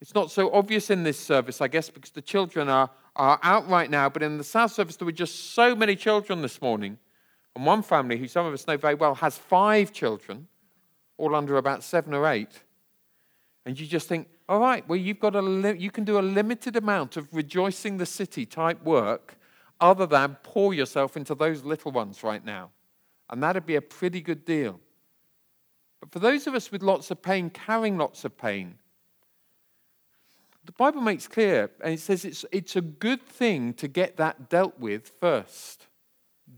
It's 0.00 0.14
not 0.14 0.30
so 0.30 0.52
obvious 0.52 0.90
in 0.90 1.02
this 1.02 1.18
service, 1.18 1.60
I 1.60 1.68
guess, 1.68 1.90
because 1.90 2.10
the 2.10 2.22
children 2.22 2.68
are, 2.68 2.90
are 3.16 3.40
out 3.42 3.68
right 3.68 3.90
now, 3.90 4.08
but 4.08 4.22
in 4.22 4.38
the 4.38 4.44
South 4.44 4.72
service, 4.72 4.96
there 4.96 5.06
were 5.06 5.12
just 5.12 5.54
so 5.54 5.74
many 5.74 5.96
children 5.96 6.40
this 6.40 6.62
morning 6.62 6.98
and 7.56 7.66
one 7.66 7.82
family, 7.82 8.16
who 8.16 8.28
some 8.28 8.46
of 8.46 8.54
us 8.54 8.66
know 8.68 8.76
very 8.76 8.94
well, 8.94 9.16
has 9.16 9.36
five 9.36 9.92
children, 9.92 10.46
all 11.16 11.34
under 11.34 11.56
about 11.56 11.82
seven 11.82 12.14
or 12.14 12.28
eight. 12.28 12.62
And 13.66 13.78
you 13.78 13.86
just 13.86 14.08
think, 14.08 14.28
all 14.48 14.60
right, 14.60 14.88
well, 14.88 14.98
you've 14.98 15.18
got 15.18 15.34
a 15.34 15.42
li- 15.42 15.76
you 15.76 15.90
can 15.90 16.04
do 16.04 16.18
a 16.18 16.22
limited 16.22 16.76
amount 16.76 17.16
of 17.16 17.26
rejoicing 17.32 17.98
the 17.98 18.06
city 18.06 18.46
type 18.46 18.82
work 18.84 19.36
other 19.80 20.06
than 20.06 20.36
pour 20.42 20.72
yourself 20.72 21.16
into 21.16 21.34
those 21.34 21.64
little 21.64 21.90
ones 21.90 22.22
right 22.22 22.44
now. 22.44 22.70
And 23.28 23.42
that'd 23.42 23.66
be 23.66 23.76
a 23.76 23.82
pretty 23.82 24.20
good 24.20 24.44
deal. 24.44 24.80
But 26.00 26.12
for 26.12 26.20
those 26.20 26.46
of 26.46 26.54
us 26.54 26.70
with 26.70 26.82
lots 26.82 27.10
of 27.10 27.20
pain, 27.20 27.50
carrying 27.50 27.98
lots 27.98 28.24
of 28.24 28.38
pain, 28.38 28.76
the 30.68 30.72
Bible 30.72 31.00
makes 31.00 31.26
clear, 31.26 31.70
and 31.82 31.94
it 31.94 31.98
says 31.98 32.26
it's, 32.26 32.44
it's 32.52 32.76
a 32.76 32.82
good 32.82 33.22
thing 33.22 33.72
to 33.72 33.88
get 33.88 34.18
that 34.18 34.50
dealt 34.50 34.78
with 34.78 35.10
first. 35.18 35.86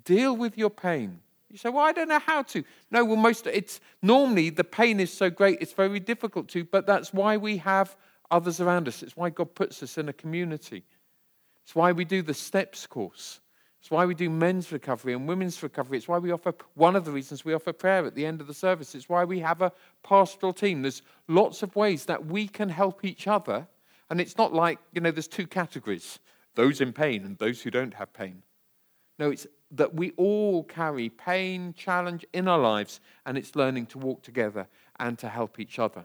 Deal 0.05 0.37
with 0.37 0.59
your 0.59 0.69
pain. 0.69 1.21
You 1.49 1.59
say, 1.59 1.69
well, 1.69 1.85
I 1.85 1.93
don't 1.93 2.09
know 2.09 2.19
how 2.19 2.43
to. 2.43 2.65
No, 2.91 3.05
well, 3.05 3.15
most 3.15 3.47
it's 3.47 3.79
normally 4.03 4.51
the 4.51 4.65
pain 4.65 4.99
is 4.99 5.13
so 5.13 5.31
great, 5.31 5.59
it's 5.61 5.75
very 5.75 6.01
difficult 6.01 6.49
to, 6.49 6.65
but 6.65 6.89
that's 6.89 7.15
why 7.15 7.37
we 7.37 7.59
have 7.59 7.97
others 8.33 8.61
around 8.61 8.89
us. 8.89 9.05
It's 9.05 9.17
why 9.17 9.31
God 9.31 9.55
puts 9.55 9.81
us 9.81 9.97
in 9.97 10.09
a 10.09 10.13
community. 10.13 10.83
It's 11.63 11.77
why 11.77 11.93
we 11.93 12.05
do 12.05 12.21
the 12.21 12.35
STEPS 12.35 12.89
course. 12.89 13.39
It's 13.79 13.93
why 13.93 14.07
we 14.07 14.17
do 14.17 14.29
men's 14.29 14.73
recovery 14.73 15.13
and 15.13 15.29
women's 15.29 15.63
recovery. 15.63 15.99
It's 15.99 16.09
why 16.09 16.19
we 16.19 16.33
offer, 16.33 16.53
one 16.75 16.97
of 16.97 17.05
the 17.05 17.13
reasons 17.13 17.45
we 17.45 17.55
offer 17.55 17.73
prayer 17.73 18.05
at 18.05 18.17
the 18.17 18.27
end 18.27 18.41
of 18.41 18.49
the 18.49 18.55
service. 18.55 18.97
It's 18.97 19.09
why 19.09 19.23
we 19.23 19.39
have 19.39 19.63
a 19.63 19.71
pastoral 20.03 20.53
team. 20.53 20.83
There's 20.83 21.03
lots 21.29 21.63
of 21.63 21.77
ways 21.77 22.07
that 22.07 22.27
we 22.27 22.49
can 22.49 22.71
help 22.71 23.05
each 23.05 23.29
other. 23.29 23.69
And 24.11 24.21
it's 24.21 24.37
not 24.37 24.53
like, 24.53 24.79
you 24.93 25.01
know, 25.01 25.11
there's 25.11 25.29
two 25.29 25.47
categories 25.47 26.19
those 26.57 26.81
in 26.81 26.93
pain 26.93 27.25
and 27.25 27.39
those 27.39 27.63
who 27.63 27.71
don't 27.71 27.95
have 27.95 28.13
pain. 28.13 28.43
No, 29.19 29.31
it's 29.31 29.47
that 29.71 29.95
we 29.95 30.11
all 30.17 30.65
carry 30.65 31.09
pain, 31.09 31.75
challenge 31.75 32.27
in 32.33 32.49
our 32.49 32.59
lives, 32.59 33.01
and 33.25 33.39
it's 33.39 33.55
learning 33.55 33.87
to 33.87 33.99
walk 33.99 34.23
together 34.23 34.67
and 34.99 35.17
to 35.21 35.29
help 35.29 35.61
each 35.61 35.79
other. 35.79 36.05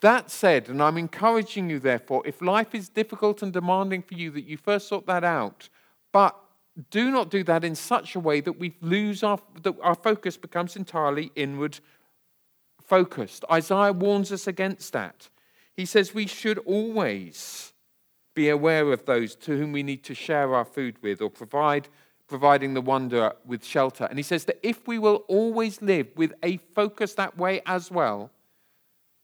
That 0.00 0.30
said, 0.30 0.68
and 0.68 0.82
I'm 0.82 0.98
encouraging 0.98 1.70
you, 1.70 1.78
therefore, 1.78 2.22
if 2.26 2.42
life 2.42 2.74
is 2.74 2.88
difficult 2.88 3.42
and 3.42 3.52
demanding 3.52 4.02
for 4.02 4.14
you, 4.14 4.30
that 4.32 4.46
you 4.46 4.56
first 4.56 4.88
sort 4.88 5.06
that 5.06 5.24
out. 5.24 5.68
But 6.10 6.34
do 6.90 7.10
not 7.10 7.30
do 7.30 7.44
that 7.44 7.64
in 7.64 7.74
such 7.74 8.16
a 8.16 8.20
way 8.20 8.40
that 8.40 8.58
we 8.58 8.76
lose 8.80 9.22
our, 9.22 9.38
that 9.62 9.74
our 9.82 9.94
focus 9.94 10.36
becomes 10.36 10.74
entirely 10.74 11.30
inward 11.36 11.78
focused. 12.82 13.44
Isaiah 13.50 13.92
warns 13.92 14.32
us 14.32 14.46
against 14.46 14.92
that. 14.94 15.28
He 15.76 15.86
says 15.86 16.14
we 16.14 16.26
should 16.26 16.58
always 16.58 17.72
be 18.34 18.48
aware 18.48 18.92
of 18.92 19.06
those 19.06 19.34
to 19.36 19.56
whom 19.56 19.72
we 19.72 19.82
need 19.82 20.04
to 20.04 20.14
share 20.14 20.54
our 20.54 20.64
food 20.64 20.96
with 21.02 21.20
or 21.20 21.30
provide 21.30 21.88
providing 22.30 22.74
the 22.74 22.80
wanderer 22.80 23.34
with 23.44 23.64
shelter. 23.64 24.04
And 24.04 24.16
he 24.16 24.22
says 24.22 24.44
that 24.44 24.60
if 24.62 24.86
we 24.86 25.00
will 25.00 25.24
always 25.26 25.82
live 25.82 26.06
with 26.14 26.32
a 26.44 26.58
focus 26.58 27.14
that 27.14 27.36
way 27.36 27.60
as 27.66 27.90
well, 27.90 28.30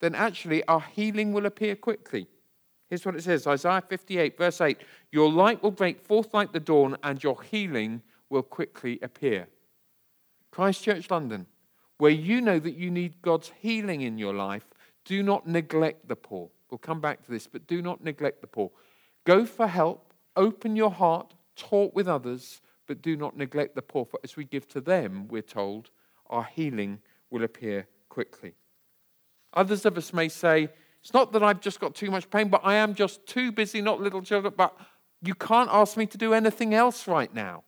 then 0.00 0.14
actually 0.14 0.64
our 0.66 0.80
healing 0.80 1.32
will 1.32 1.46
appear 1.46 1.76
quickly. 1.76 2.26
Here's 2.90 3.06
what 3.06 3.14
it 3.14 3.22
says 3.22 3.46
Isaiah 3.46 3.82
58, 3.88 4.36
verse 4.36 4.60
8 4.60 4.78
Your 5.12 5.30
light 5.30 5.62
will 5.62 5.70
break 5.70 6.00
forth 6.00 6.34
like 6.34 6.52
the 6.52 6.60
dawn, 6.60 6.96
and 7.02 7.22
your 7.22 7.40
healing 7.42 8.02
will 8.28 8.42
quickly 8.42 8.98
appear. 9.02 9.46
Christchurch, 10.50 11.10
London, 11.10 11.46
where 11.98 12.10
you 12.10 12.40
know 12.40 12.58
that 12.58 12.76
you 12.76 12.90
need 12.90 13.22
God's 13.22 13.52
healing 13.60 14.02
in 14.02 14.18
your 14.18 14.34
life, 14.34 14.66
do 15.06 15.22
not 15.22 15.46
neglect 15.46 16.08
the 16.08 16.16
poor. 16.16 16.50
We'll 16.70 16.78
come 16.78 17.00
back 17.00 17.25
to 17.25 17.30
this, 17.30 17.46
but 17.46 17.66
do 17.66 17.80
not 17.80 18.04
neglect 18.04 18.42
the 18.42 18.46
poor. 18.46 18.70
Go 19.25 19.46
for 19.46 19.66
help, 19.66 20.12
open 20.36 20.76
your 20.76 20.90
heart, 20.90 21.32
talk 21.56 21.94
with 21.94 22.08
others, 22.08 22.60
but 22.86 23.00
do 23.00 23.16
not 23.16 23.36
neglect 23.36 23.75
the 23.75 23.82
poor, 23.82 24.04
for 24.04 24.20
as 24.22 24.36
we 24.36 24.44
give 24.44 24.68
to 24.68 24.80
them, 24.80 25.28
we're 25.28 25.42
told, 25.42 25.90
our 26.28 26.44
healing 26.44 27.00
will 27.30 27.44
appear 27.44 27.86
quickly. 28.08 28.54
Others 29.54 29.86
of 29.86 29.96
us 29.96 30.12
may 30.12 30.28
say, 30.28 30.68
It's 31.00 31.14
not 31.14 31.32
that 31.32 31.42
I've 31.42 31.60
just 31.60 31.80
got 31.80 31.94
too 31.94 32.10
much 32.10 32.28
pain, 32.30 32.48
but 32.48 32.60
I 32.64 32.75
am 32.75 32.94
just 32.94 33.26
too 33.26 33.52
busy, 33.52 33.80
not 33.80 34.00
little 34.00 34.22
children, 34.22 34.52
but 34.56 34.76
you 35.22 35.34
can't 35.34 35.70
ask 35.72 35.96
me 35.96 36.06
to 36.06 36.18
do 36.18 36.34
anything 36.34 36.75
else 36.75 37.08
right 37.08 37.32
now. 37.32 37.64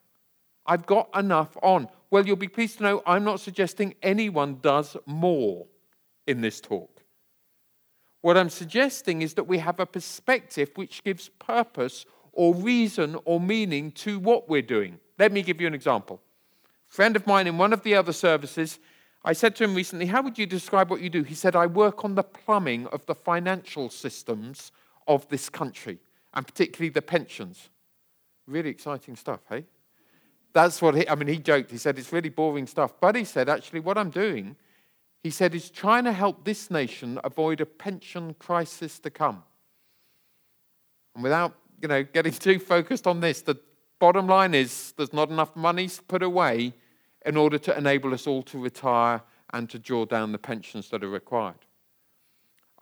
I've 0.65 0.85
got 0.85 1.09
enough 1.17 1.57
on. 1.63 1.87
Well, 2.11 2.25
you'll 2.25 2.35
be 2.35 2.47
pleased 2.47 2.77
to 2.77 2.83
know 2.83 3.03
I'm 3.05 3.23
not 3.23 3.39
suggesting 3.39 3.95
anyone 4.03 4.59
does 4.61 4.95
more 5.05 5.67
in 6.27 6.41
this 6.41 6.61
talk. 6.61 6.98
What 8.21 8.37
I'm 8.37 8.49
suggesting 8.49 9.21
is 9.21 9.35
that 9.35 9.45
we 9.45 9.59
have 9.59 9.79
a 9.79 9.85
perspective 9.85 10.71
which 10.75 11.03
gives 11.03 11.29
purpose 11.39 12.05
or 12.33 12.53
reason 12.53 13.17
or 13.25 13.39
meaning 13.39 13.91
to 13.91 14.19
what 14.19 14.49
we're 14.49 14.61
doing. 14.61 14.99
Let 15.17 15.31
me 15.31 15.41
give 15.41 15.61
you 15.61 15.67
an 15.67 15.73
example. 15.73 16.21
A 16.89 16.93
friend 16.93 17.15
of 17.15 17.27
mine 17.27 17.47
in 17.47 17.57
one 17.57 17.73
of 17.73 17.83
the 17.83 17.95
other 17.95 18.13
services, 18.13 18.79
I 19.23 19.33
said 19.33 19.55
to 19.57 19.63
him 19.63 19.75
recently, 19.75 20.05
How 20.05 20.21
would 20.21 20.37
you 20.37 20.45
describe 20.45 20.89
what 20.89 21.01
you 21.01 21.09
do? 21.09 21.23
He 21.23 21.35
said, 21.35 21.55
I 21.55 21.65
work 21.65 22.03
on 22.03 22.15
the 22.15 22.23
plumbing 22.23 22.87
of 22.87 23.05
the 23.05 23.15
financial 23.15 23.89
systems 23.89 24.71
of 25.07 25.27
this 25.29 25.49
country, 25.49 25.99
and 26.33 26.45
particularly 26.45 26.89
the 26.89 27.01
pensions. 27.01 27.69
Really 28.47 28.69
exciting 28.69 29.15
stuff, 29.15 29.41
hey? 29.49 29.65
That's 30.53 30.81
what 30.81 30.95
he, 30.95 31.07
I 31.07 31.15
mean, 31.15 31.27
he 31.27 31.37
joked. 31.37 31.71
He 31.71 31.77
said, 31.77 31.99
It's 31.99 32.11
really 32.11 32.29
boring 32.29 32.67
stuff. 32.67 32.93
But 32.99 33.15
he 33.15 33.23
said, 33.23 33.49
Actually, 33.49 33.81
what 33.81 33.97
I'm 33.97 34.09
doing, 34.09 34.55
he 35.23 35.29
said, 35.29 35.53
is 35.53 35.69
trying 35.69 36.05
to 36.05 36.13
help 36.13 36.45
this 36.45 36.71
nation 36.71 37.19
avoid 37.23 37.61
a 37.61 37.65
pension 37.65 38.35
crisis 38.39 38.99
to 38.99 39.09
come. 39.09 39.43
And 41.15 41.23
without, 41.23 41.55
you 41.81 41.87
know, 41.87 42.03
getting 42.03 42.33
too 42.33 42.59
focused 42.59 43.05
on 43.07 43.19
this, 43.19 43.41
the 43.41 43.59
Bottom 43.99 44.27
line 44.27 44.53
is 44.53 44.93
there's 44.95 45.11
not 45.11 45.29
enough 45.29 45.55
money 45.57 45.89
put 46.07 46.23
away 46.23 46.73
in 47.25 47.35
order 47.35 47.57
to 47.57 47.77
enable 47.77 48.13
us 48.13 48.25
all 48.25 48.41
to 48.43 48.57
retire 48.57 49.21
and 49.51 49.69
to 49.69 49.77
draw 49.77 50.05
down 50.05 50.31
the 50.31 50.37
pensions 50.37 50.89
that 50.89 51.03
are 51.03 51.09
required. 51.09 51.65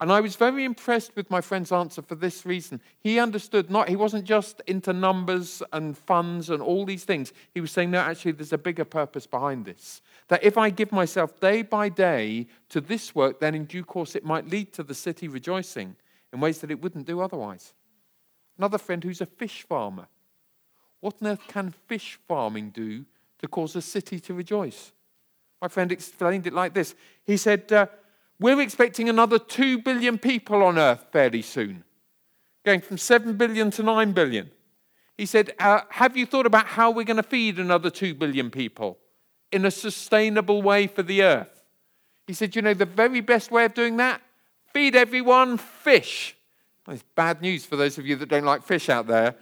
And 0.00 0.12
I 0.12 0.20
was 0.20 0.36
very 0.36 0.64
impressed 0.64 1.16
with 1.16 1.28
my 1.28 1.40
friend's 1.40 1.72
answer 1.72 2.02
for 2.02 2.14
this 2.14 2.46
reason. 2.46 2.80
He 3.00 3.18
understood 3.18 3.68
not, 3.68 3.88
he 3.88 3.96
wasn't 3.96 4.24
just 4.24 4.62
into 4.66 4.92
numbers 4.92 5.62
and 5.72 5.98
funds 5.98 6.50
and 6.50 6.62
all 6.62 6.84
these 6.84 7.04
things. 7.04 7.32
He 7.52 7.60
was 7.60 7.72
saying, 7.72 7.90
no, 7.90 7.98
actually, 7.98 8.32
there's 8.32 8.52
a 8.52 8.58
bigger 8.58 8.84
purpose 8.84 9.26
behind 9.26 9.64
this. 9.64 10.00
That 10.28 10.44
if 10.44 10.56
I 10.56 10.70
give 10.70 10.92
myself 10.92 11.40
day 11.40 11.62
by 11.62 11.88
day 11.88 12.46
to 12.68 12.80
this 12.80 13.14
work, 13.14 13.40
then 13.40 13.56
in 13.56 13.64
due 13.64 13.84
course 13.84 14.14
it 14.14 14.24
might 14.24 14.48
lead 14.48 14.72
to 14.74 14.84
the 14.84 14.94
city 14.94 15.26
rejoicing 15.26 15.96
in 16.32 16.40
ways 16.40 16.60
that 16.60 16.70
it 16.70 16.80
wouldn't 16.80 17.06
do 17.06 17.20
otherwise. 17.20 17.74
Another 18.56 18.78
friend 18.78 19.02
who's 19.02 19.20
a 19.20 19.26
fish 19.26 19.62
farmer 19.62 20.06
what 21.00 21.14
on 21.20 21.28
earth 21.28 21.46
can 21.46 21.72
fish 21.86 22.18
farming 22.26 22.70
do 22.70 23.04
to 23.38 23.48
cause 23.48 23.76
a 23.76 23.82
city 23.82 24.18
to 24.20 24.34
rejoice? 24.34 24.92
My 25.62 25.68
friend 25.68 25.90
explained 25.90 26.46
it 26.46 26.52
like 26.52 26.74
this 26.74 26.94
He 27.24 27.36
said, 27.36 27.72
uh, 27.72 27.86
We're 28.40 28.60
expecting 28.60 29.08
another 29.08 29.38
2 29.38 29.82
billion 29.82 30.18
people 30.18 30.62
on 30.62 30.78
earth 30.78 31.06
fairly 31.12 31.42
soon, 31.42 31.84
going 32.64 32.80
from 32.80 32.98
7 32.98 33.36
billion 33.36 33.70
to 33.72 33.82
9 33.82 34.12
billion. 34.12 34.50
He 35.16 35.26
said, 35.26 35.52
uh, 35.58 35.80
Have 35.90 36.16
you 36.16 36.24
thought 36.24 36.46
about 36.46 36.66
how 36.66 36.90
we're 36.90 37.04
going 37.04 37.16
to 37.16 37.22
feed 37.24 37.58
another 37.58 37.90
2 37.90 38.14
billion 38.14 38.50
people 38.50 38.98
in 39.50 39.64
a 39.64 39.70
sustainable 39.70 40.62
way 40.62 40.86
for 40.86 41.02
the 41.02 41.22
earth? 41.22 41.62
He 42.28 42.34
said, 42.34 42.54
You 42.54 42.62
know, 42.62 42.74
the 42.74 42.86
very 42.86 43.20
best 43.20 43.50
way 43.50 43.64
of 43.64 43.74
doing 43.74 43.96
that? 43.96 44.22
Feed 44.72 44.94
everyone 44.94 45.56
fish. 45.56 46.36
Well, 46.86 46.94
it's 46.94 47.04
bad 47.16 47.42
news 47.42 47.66
for 47.66 47.74
those 47.74 47.98
of 47.98 48.06
you 48.06 48.14
that 48.16 48.28
don't 48.28 48.44
like 48.44 48.62
fish 48.62 48.88
out 48.88 49.08
there. 49.08 49.34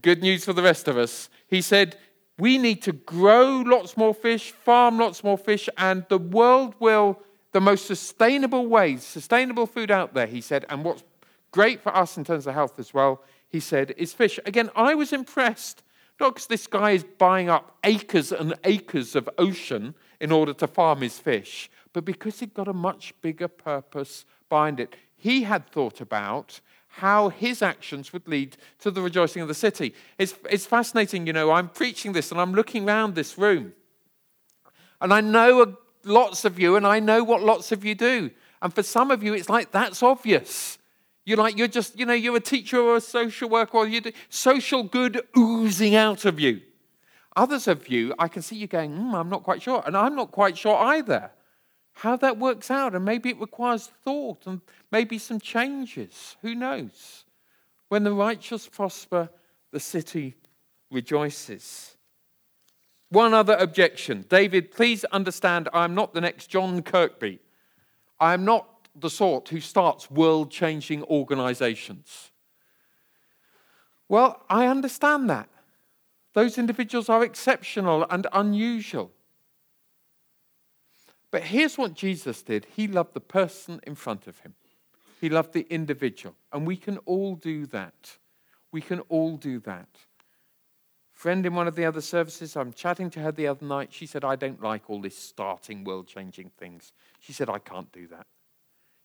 Good 0.00 0.22
news 0.22 0.44
for 0.44 0.52
the 0.52 0.62
rest 0.62 0.88
of 0.88 0.96
us. 0.96 1.28
He 1.48 1.60
said, 1.60 1.98
We 2.38 2.56
need 2.56 2.82
to 2.82 2.92
grow 2.92 3.62
lots 3.66 3.96
more 3.96 4.14
fish, 4.14 4.52
farm 4.52 4.98
lots 4.98 5.22
more 5.22 5.36
fish, 5.36 5.68
and 5.76 6.06
the 6.08 6.18
world 6.18 6.74
will, 6.78 7.20
the 7.52 7.60
most 7.60 7.86
sustainable 7.86 8.66
ways, 8.66 9.02
sustainable 9.02 9.66
food 9.66 9.90
out 9.90 10.14
there, 10.14 10.26
he 10.26 10.40
said, 10.40 10.66
and 10.68 10.84
what's 10.84 11.04
great 11.50 11.80
for 11.80 11.94
us 11.96 12.16
in 12.16 12.24
terms 12.24 12.46
of 12.46 12.54
health 12.54 12.78
as 12.78 12.92
well, 12.92 13.22
he 13.48 13.60
said, 13.60 13.94
is 13.96 14.12
fish. 14.12 14.38
Again, 14.44 14.70
I 14.76 14.94
was 14.94 15.12
impressed, 15.12 15.82
not 16.20 16.34
because 16.34 16.46
this 16.46 16.66
guy 16.66 16.90
is 16.90 17.04
buying 17.04 17.48
up 17.48 17.78
acres 17.84 18.32
and 18.32 18.54
acres 18.64 19.16
of 19.16 19.28
ocean 19.38 19.94
in 20.20 20.30
order 20.30 20.52
to 20.52 20.66
farm 20.66 21.00
his 21.00 21.18
fish, 21.18 21.70
but 21.92 22.04
because 22.04 22.42
it 22.42 22.54
got 22.54 22.68
a 22.68 22.74
much 22.74 23.14
bigger 23.22 23.48
purpose 23.48 24.26
behind 24.48 24.78
it. 24.80 24.94
He 25.16 25.44
had 25.44 25.70
thought 25.70 26.00
about 26.00 26.60
how 26.88 27.28
his 27.28 27.62
actions 27.62 28.12
would 28.12 28.26
lead 28.26 28.56
to 28.80 28.90
the 28.90 29.00
rejoicing 29.00 29.42
of 29.42 29.48
the 29.48 29.54
city. 29.54 29.94
It's, 30.18 30.34
it's 30.50 30.66
fascinating, 30.66 31.26
you 31.26 31.32
know, 31.32 31.50
I'm 31.50 31.68
preaching 31.68 32.12
this 32.12 32.30
and 32.30 32.40
I'm 32.40 32.52
looking 32.52 32.86
around 32.86 33.14
this 33.14 33.38
room. 33.38 33.72
And 35.00 35.14
I 35.14 35.20
know 35.20 35.76
lots 36.04 36.44
of 36.44 36.58
you, 36.58 36.76
and 36.76 36.86
I 36.86 37.00
know 37.00 37.24
what 37.24 37.42
lots 37.42 37.72
of 37.72 37.84
you 37.84 37.94
do. 37.94 38.30
And 38.60 38.74
for 38.74 38.82
some 38.82 39.10
of 39.10 39.22
you, 39.22 39.34
it's 39.34 39.48
like 39.48 39.70
that's 39.72 40.02
obvious. 40.02 40.78
You're 41.24 41.36
like, 41.36 41.58
you're 41.58 41.68
just, 41.68 41.98
you 41.98 42.06
know, 42.06 42.14
you're 42.14 42.36
a 42.36 42.40
teacher 42.40 42.80
or 42.80 42.96
a 42.96 43.00
social 43.00 43.50
worker, 43.50 43.76
or 43.76 43.86
you 43.86 44.00
do 44.00 44.12
social 44.30 44.82
good 44.82 45.20
oozing 45.36 45.94
out 45.94 46.24
of 46.24 46.40
you. 46.40 46.62
Others 47.36 47.68
of 47.68 47.88
you, 47.88 48.14
I 48.18 48.28
can 48.28 48.40
see 48.40 48.56
you 48.56 48.66
going, 48.66 48.92
mm, 48.92 49.14
I'm 49.14 49.28
not 49.28 49.42
quite 49.42 49.60
sure. 49.60 49.82
And 49.86 49.94
I'm 49.96 50.16
not 50.16 50.32
quite 50.32 50.56
sure 50.56 50.74
either 50.74 51.30
how 51.92 52.16
that 52.16 52.38
works 52.38 52.70
out. 52.70 52.94
And 52.94 53.04
maybe 53.04 53.28
it 53.28 53.38
requires 53.38 53.90
thought 54.04 54.46
and 54.46 54.62
maybe 54.90 55.18
some 55.18 55.38
changes. 55.38 56.36
Who 56.40 56.54
knows? 56.54 57.24
When 57.88 58.04
the 58.04 58.12
righteous 58.12 58.66
prosper, 58.66 59.28
the 59.70 59.80
city 59.80 60.34
rejoices. 60.90 61.97
One 63.10 63.32
other 63.32 63.54
objection. 63.54 64.26
David, 64.28 64.70
please 64.70 65.04
understand 65.04 65.68
I'm 65.72 65.94
not 65.94 66.12
the 66.12 66.20
next 66.20 66.48
John 66.48 66.82
Kirkby. 66.82 67.38
I 68.20 68.34
am 68.34 68.44
not 68.44 68.68
the 68.94 69.10
sort 69.10 69.48
who 69.48 69.60
starts 69.60 70.10
world 70.10 70.50
changing 70.50 71.04
organizations. 71.04 72.30
Well, 74.08 74.44
I 74.48 74.66
understand 74.66 75.30
that. 75.30 75.48
Those 76.34 76.58
individuals 76.58 77.08
are 77.08 77.24
exceptional 77.24 78.06
and 78.10 78.26
unusual. 78.32 79.10
But 81.30 81.42
here's 81.42 81.76
what 81.76 81.94
Jesus 81.94 82.42
did 82.42 82.66
He 82.74 82.86
loved 82.86 83.14
the 83.14 83.20
person 83.20 83.80
in 83.84 83.94
front 83.94 84.26
of 84.26 84.40
him, 84.40 84.54
He 85.20 85.28
loved 85.28 85.52
the 85.52 85.66
individual. 85.70 86.34
And 86.52 86.66
we 86.66 86.76
can 86.76 86.98
all 86.98 87.34
do 87.34 87.66
that. 87.66 88.18
We 88.70 88.80
can 88.80 89.00
all 89.08 89.36
do 89.36 89.60
that. 89.60 89.88
Friend 91.18 91.44
in 91.44 91.52
one 91.52 91.66
of 91.66 91.74
the 91.74 91.84
other 91.84 92.00
services, 92.00 92.54
I'm 92.56 92.72
chatting 92.72 93.10
to 93.10 93.18
her 93.18 93.32
the 93.32 93.48
other 93.48 93.66
night. 93.66 93.88
She 93.90 94.06
said, 94.06 94.24
I 94.24 94.36
don't 94.36 94.62
like 94.62 94.88
all 94.88 95.00
this 95.00 95.18
starting 95.18 95.82
world 95.82 96.06
changing 96.06 96.52
things. 96.56 96.92
She 97.18 97.32
said, 97.32 97.50
I 97.50 97.58
can't 97.58 97.90
do 97.90 98.06
that. 98.06 98.24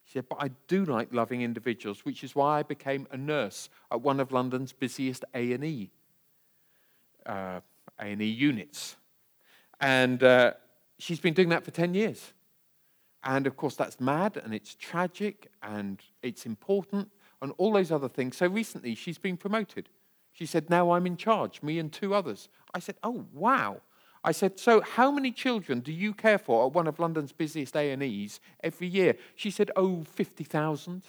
She 0.04 0.12
said, 0.12 0.28
but 0.28 0.38
I 0.40 0.50
do 0.68 0.84
like 0.84 1.12
loving 1.12 1.42
individuals, 1.42 2.04
which 2.04 2.22
is 2.22 2.36
why 2.36 2.60
I 2.60 2.62
became 2.62 3.08
a 3.10 3.16
nurse 3.16 3.68
at 3.90 4.00
one 4.00 4.20
of 4.20 4.30
London's 4.30 4.72
busiest 4.72 5.24
A&E, 5.34 5.90
uh, 7.26 7.58
A&E 7.98 8.24
units. 8.24 8.94
And 9.80 10.22
uh, 10.22 10.52
she's 11.00 11.18
been 11.18 11.34
doing 11.34 11.48
that 11.48 11.64
for 11.64 11.72
10 11.72 11.94
years. 11.94 12.32
And 13.24 13.44
of 13.48 13.56
course, 13.56 13.74
that's 13.74 13.98
mad 13.98 14.36
and 14.36 14.54
it's 14.54 14.76
tragic 14.76 15.50
and 15.64 16.00
it's 16.22 16.46
important 16.46 17.10
and 17.42 17.52
all 17.58 17.72
those 17.72 17.90
other 17.90 18.08
things. 18.08 18.36
So 18.36 18.46
recently, 18.46 18.94
she's 18.94 19.18
been 19.18 19.36
promoted. 19.36 19.88
She 20.34 20.46
said, 20.46 20.68
Now 20.68 20.90
I'm 20.90 21.06
in 21.06 21.16
charge, 21.16 21.62
me 21.62 21.78
and 21.78 21.90
two 21.90 22.12
others. 22.12 22.48
I 22.74 22.80
said, 22.80 22.96
Oh, 23.02 23.24
wow. 23.32 23.80
I 24.24 24.32
said, 24.32 24.58
So 24.58 24.80
how 24.80 25.10
many 25.12 25.30
children 25.30 25.80
do 25.80 25.92
you 25.92 26.12
care 26.12 26.38
for 26.38 26.66
at 26.66 26.72
one 26.72 26.88
of 26.88 26.98
London's 26.98 27.32
busiest 27.32 27.76
A&Es 27.76 28.40
every 28.62 28.88
year? 28.88 29.16
She 29.36 29.50
said, 29.50 29.70
Oh, 29.76 30.02
50,000. 30.02 31.04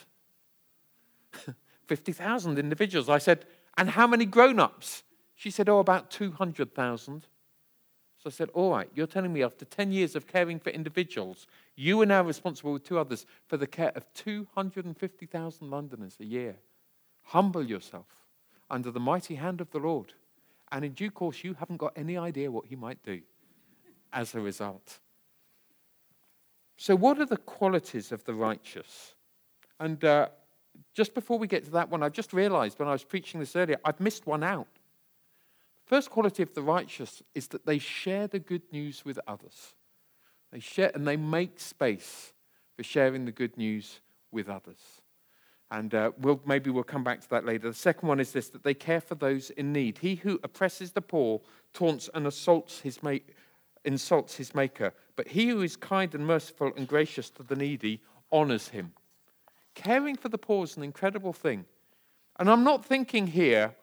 50,000 1.88 2.60
individuals. 2.60 3.10
I 3.10 3.18
said, 3.18 3.46
And 3.78 3.90
how 3.90 4.06
many 4.06 4.26
grown 4.26 4.60
ups? 4.60 5.02
She 5.34 5.50
said, 5.50 5.68
Oh, 5.70 5.80
about 5.80 6.12
200,000. 6.12 7.22
So 7.22 8.28
I 8.28 8.30
said, 8.30 8.52
All 8.54 8.74
right, 8.74 8.90
you're 8.94 9.08
telling 9.08 9.34
me 9.34 9.42
after 9.42 9.66
10 9.66 9.92
years 9.92 10.16
of 10.16 10.28
caring 10.28 10.60
for 10.60 10.70
individuals, 10.70 11.48
you 11.76 12.00
are 12.04 12.06
now 12.06 12.22
responsible 12.22 12.74
with 12.74 12.84
two 12.84 13.00
others 13.00 13.26
for 13.48 13.58
the 13.58 13.66
care 13.66 13.92
of 13.96 14.06
250,000 14.14 15.68
Londoners 15.68 16.16
a 16.20 16.26
year. 16.26 16.58
Humble 17.24 17.64
yourself 17.64 18.25
under 18.70 18.92
the 18.92 19.00
mighty 19.00 19.36
hand 19.36 19.62
of 19.62 19.72
the 19.72 19.80
Lord, 19.80 20.14
And 20.72 20.84
in 20.84 20.94
due 20.94 21.12
course, 21.12 21.44
you 21.44 21.54
haven't 21.54 21.78
got 21.78 21.94
any 21.96 22.18
idea 22.18 22.52
what 22.52 22.66
he 22.66 22.76
might 22.76 23.02
do 23.04 23.22
as 24.12 24.34
a 24.34 24.40
result. 24.40 25.00
So, 26.78 26.96
what 26.96 27.20
are 27.20 27.26
the 27.26 27.38
qualities 27.38 28.12
of 28.12 28.24
the 28.26 28.34
righteous? 28.34 29.16
And 29.80 30.04
uh, 30.04 30.30
just 30.94 31.14
before 31.14 31.38
we 31.38 31.48
get 31.48 31.66
to 31.66 31.72
that 31.72 31.90
one, 31.90 32.04
I've 32.04 32.14
just 32.14 32.34
realized 32.34 32.80
when 32.80 32.88
I 32.88 32.92
was 32.92 33.04
preaching 33.04 33.40
this 33.40 33.56
earlier, 33.56 33.78
I've 33.86 34.00
missed 34.00 34.26
one 34.26 34.44
out. 34.44 34.68
First 35.86 36.10
quality 36.10 36.42
of 36.42 36.54
the 36.54 36.64
righteous 36.64 37.22
is 37.36 37.48
that 37.50 37.66
they 37.66 37.78
share 37.78 38.28
the 38.28 38.40
good 38.40 38.64
news 38.72 39.06
with 39.06 39.20
others. 39.28 39.76
They 40.52 40.60
share 40.60 40.92
and 40.96 41.08
they 41.08 41.18
make 41.18 41.60
space 41.60 42.34
for 42.76 42.84
sharing 42.84 43.26
the 43.26 43.32
good 43.32 43.58
news 43.58 44.02
with 44.32 44.50
others. 44.50 45.02
And 45.76 45.94
uh, 45.94 46.12
we'll, 46.22 46.40
maybe 46.46 46.70
we'll 46.70 46.86
come 46.86 47.04
back 47.04 47.20
to 47.20 47.30
that 47.32 47.46
later. 47.46 47.68
The 47.68 47.74
second 47.74 48.08
one 48.08 48.22
is 48.22 48.32
this 48.32 48.48
that 48.50 48.64
they 48.64 48.74
care 48.74 49.02
for 49.02 49.16
those 49.16 49.50
in 49.50 49.74
need. 49.74 49.98
He 49.98 50.16
who 50.16 50.40
oppresses 50.42 50.94
the 50.94 51.02
poor 51.02 51.42
taunts 51.74 52.10
and 52.14 52.26
assaults 52.26 52.80
his 52.80 53.04
mate, 53.04 53.28
insults 53.84 54.38
his 54.38 54.56
maker, 54.56 54.94
but 55.18 55.28
he 55.28 55.50
who 55.50 55.62
is 55.62 55.76
kind 55.76 56.16
and 56.16 56.26
merciful 56.26 56.72
and 56.78 56.88
gracious 56.88 57.30
to 57.32 57.44
the 57.44 57.58
needy 57.58 58.02
honors 58.32 58.70
him. 58.70 58.94
Caring 59.74 60.16
for 60.16 60.30
the 60.30 60.38
poor 60.38 60.64
is 60.64 60.78
an 60.78 60.84
incredible 60.84 61.34
thing. 61.34 61.66
And 62.40 62.50
I'm 62.50 62.64
not 62.64 62.86
thinking 62.86 63.28
here 63.28 63.76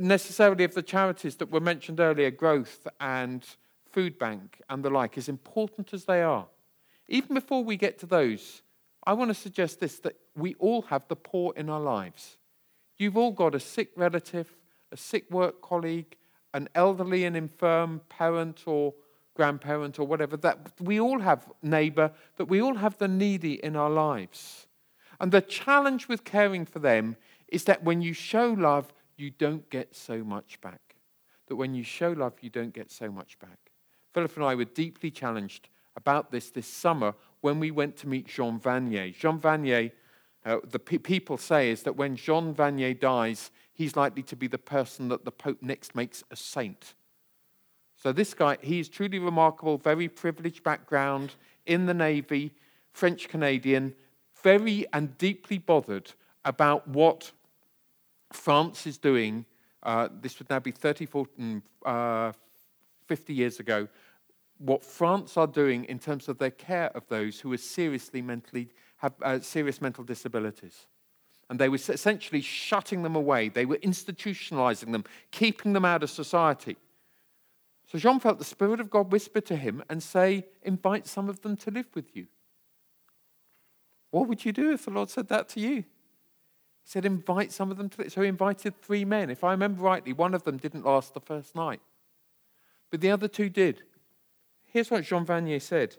necessarily 0.00 0.64
of 0.64 0.74
the 0.74 0.82
charities 0.82 1.36
that 1.36 1.52
were 1.52 1.60
mentioned 1.60 2.00
earlier, 2.00 2.32
Growth 2.32 2.88
and 3.00 3.46
Food 3.92 4.18
Bank 4.18 4.60
and 4.68 4.84
the 4.84 4.90
like, 4.90 5.16
as 5.16 5.28
important 5.28 5.94
as 5.94 6.06
they 6.06 6.22
are. 6.22 6.46
Even 7.06 7.34
before 7.34 7.62
we 7.62 7.76
get 7.76 8.00
to 8.00 8.06
those, 8.06 8.62
I 9.06 9.12
want 9.12 9.28
to 9.28 9.34
suggest 9.34 9.80
this 9.80 9.98
that 10.00 10.16
we 10.34 10.54
all 10.54 10.82
have 10.82 11.06
the 11.08 11.16
poor 11.16 11.52
in 11.56 11.68
our 11.68 11.80
lives. 11.80 12.38
You've 12.96 13.16
all 13.16 13.32
got 13.32 13.54
a 13.54 13.60
sick 13.60 13.90
relative, 13.96 14.56
a 14.92 14.96
sick 14.96 15.30
work 15.30 15.60
colleague, 15.60 16.16
an 16.52 16.68
elderly 16.74 17.24
and 17.24 17.36
infirm 17.36 18.00
parent 18.08 18.62
or 18.66 18.94
grandparent 19.34 19.98
or 19.98 20.06
whatever. 20.06 20.36
That 20.36 20.70
we 20.80 21.00
all 21.00 21.18
have 21.18 21.50
neighbor, 21.62 22.12
that 22.36 22.46
we 22.46 22.62
all 22.62 22.76
have 22.76 22.98
the 22.98 23.08
needy 23.08 23.54
in 23.54 23.76
our 23.76 23.90
lives. 23.90 24.66
And 25.20 25.32
the 25.32 25.40
challenge 25.40 26.08
with 26.08 26.24
caring 26.24 26.64
for 26.64 26.78
them 26.78 27.16
is 27.48 27.64
that 27.64 27.84
when 27.84 28.00
you 28.00 28.12
show 28.12 28.52
love, 28.52 28.92
you 29.16 29.30
don't 29.30 29.68
get 29.70 29.94
so 29.94 30.24
much 30.24 30.60
back. 30.60 30.80
That 31.48 31.56
when 31.56 31.74
you 31.74 31.82
show 31.82 32.12
love, 32.12 32.34
you 32.40 32.50
don't 32.50 32.72
get 32.72 32.90
so 32.90 33.10
much 33.10 33.38
back. 33.38 33.58
Philip 34.12 34.36
and 34.36 34.44
I 34.44 34.54
were 34.54 34.64
deeply 34.64 35.10
challenged 35.10 35.68
about 35.96 36.30
this 36.30 36.50
this 36.50 36.66
summer 36.66 37.14
when 37.44 37.60
we 37.60 37.70
went 37.70 37.94
to 37.94 38.08
meet 38.08 38.26
Jean 38.26 38.58
Vanier. 38.58 39.14
Jean 39.14 39.38
Vanier, 39.38 39.92
uh, 40.46 40.56
the 40.64 40.78
pe- 40.78 40.96
people 40.96 41.36
say, 41.36 41.70
is 41.70 41.82
that 41.82 41.94
when 41.94 42.16
Jean 42.16 42.54
Vanier 42.54 42.98
dies, 42.98 43.50
he's 43.74 43.96
likely 43.96 44.22
to 44.22 44.34
be 44.34 44.46
the 44.46 44.56
person 44.56 45.08
that 45.08 45.26
the 45.26 45.30
Pope 45.30 45.60
next 45.60 45.94
makes 45.94 46.24
a 46.30 46.36
saint. 46.36 46.94
So 47.96 48.12
this 48.12 48.32
guy, 48.32 48.56
he's 48.62 48.88
truly 48.88 49.18
remarkable, 49.18 49.76
very 49.76 50.08
privileged 50.08 50.62
background 50.62 51.34
in 51.66 51.84
the 51.84 51.92
Navy, 51.92 52.54
French 52.94 53.28
Canadian, 53.28 53.94
very 54.42 54.86
and 54.94 55.18
deeply 55.18 55.58
bothered 55.58 56.12
about 56.46 56.88
what 56.88 57.30
France 58.32 58.86
is 58.86 58.96
doing. 58.96 59.44
Uh, 59.82 60.08
this 60.22 60.38
would 60.38 60.48
now 60.48 60.60
be 60.60 60.70
30, 60.70 61.04
40, 61.04 61.60
uh, 61.84 62.32
50 63.06 63.34
years 63.34 63.60
ago, 63.60 63.86
what 64.58 64.84
France 64.84 65.36
are 65.36 65.46
doing 65.46 65.84
in 65.84 65.98
terms 65.98 66.28
of 66.28 66.38
their 66.38 66.50
care 66.50 66.90
of 66.94 67.06
those 67.08 67.40
who 67.40 67.52
are 67.52 67.58
seriously 67.58 68.22
mentally 68.22 68.68
have 68.96 69.14
uh, 69.22 69.40
serious 69.40 69.80
mental 69.80 70.04
disabilities. 70.04 70.86
And 71.50 71.58
they 71.58 71.68
were 71.68 71.76
essentially 71.76 72.40
shutting 72.40 73.02
them 73.02 73.16
away. 73.16 73.48
They 73.48 73.66
were 73.66 73.76
institutionalizing 73.78 74.92
them, 74.92 75.04
keeping 75.30 75.74
them 75.74 75.84
out 75.84 76.02
of 76.02 76.10
society. 76.10 76.76
So 77.86 77.98
Jean 77.98 78.18
felt 78.18 78.38
the 78.38 78.44
Spirit 78.44 78.80
of 78.80 78.90
God 78.90 79.12
whisper 79.12 79.40
to 79.42 79.56
him 79.56 79.82
and 79.90 80.02
say, 80.02 80.46
Invite 80.62 81.06
some 81.06 81.28
of 81.28 81.42
them 81.42 81.56
to 81.58 81.70
live 81.70 81.86
with 81.94 82.16
you. 82.16 82.26
What 84.10 84.28
would 84.28 84.44
you 84.44 84.52
do 84.52 84.72
if 84.72 84.86
the 84.86 84.90
Lord 84.90 85.10
said 85.10 85.28
that 85.28 85.48
to 85.50 85.60
you? 85.60 85.76
He 85.76 85.84
said, 86.84 87.04
Invite 87.04 87.52
some 87.52 87.70
of 87.70 87.76
them 87.76 87.90
to 87.90 88.02
live. 88.02 88.12
So 88.12 88.22
he 88.22 88.28
invited 88.28 88.80
three 88.80 89.04
men. 89.04 89.28
If 89.28 89.44
I 89.44 89.50
remember 89.50 89.82
rightly, 89.82 90.14
one 90.14 90.32
of 90.32 90.44
them 90.44 90.56
didn't 90.56 90.86
last 90.86 91.12
the 91.12 91.20
first 91.20 91.54
night, 91.54 91.80
but 92.90 93.02
the 93.02 93.10
other 93.10 93.28
two 93.28 93.50
did. 93.50 93.82
Here's 94.74 94.90
what 94.90 95.04
Jean 95.04 95.24
Vanier 95.24 95.62
said 95.62 95.96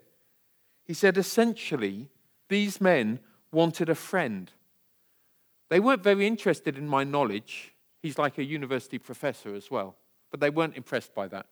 He 0.84 0.92
said, 0.92 1.16
essentially, 1.16 2.10
these 2.48 2.80
men 2.80 3.18
wanted 3.50 3.88
a 3.88 3.94
friend. 3.94 4.52
They 5.68 5.80
weren't 5.80 6.04
very 6.04 6.26
interested 6.26 6.78
in 6.78 6.86
my 6.86 7.02
knowledge. 7.02 7.74
He's 8.00 8.18
like 8.18 8.38
a 8.38 8.44
university 8.44 8.98
professor 8.98 9.54
as 9.54 9.68
well, 9.68 9.96
but 10.30 10.38
they 10.38 10.50
weren't 10.50 10.76
impressed 10.76 11.12
by 11.14 11.26
that. 11.28 11.46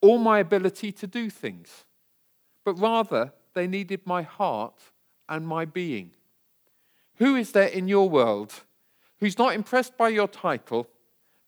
Or 0.00 0.20
my 0.20 0.38
ability 0.38 0.92
to 0.92 1.06
do 1.06 1.30
things, 1.30 1.84
but 2.64 2.74
rather 2.74 3.32
they 3.54 3.66
needed 3.66 4.02
my 4.04 4.22
heart 4.22 4.78
and 5.28 5.48
my 5.48 5.64
being. 5.64 6.10
Who 7.16 7.34
is 7.36 7.52
there 7.52 7.68
in 7.68 7.88
your 7.88 8.08
world 8.08 8.52
who's 9.18 9.38
not 9.38 9.54
impressed 9.54 9.96
by 9.96 10.10
your 10.10 10.28
title, 10.28 10.86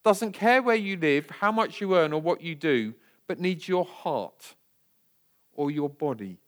doesn't 0.03 0.33
care 0.33 0.63
where 0.63 0.77
you 0.77 0.97
live, 0.97 1.29
how 1.29 1.53
much 1.53 1.81
you 1.81 1.95
earn, 1.95 2.13
or 2.13 2.21
what 2.21 2.41
you 2.41 2.55
do, 2.55 2.95
but 3.27 3.41
needs 3.41 3.69
your 3.69 3.85
heart 3.85 4.55
or 5.55 5.71
your 5.71 5.89
body 5.89 6.39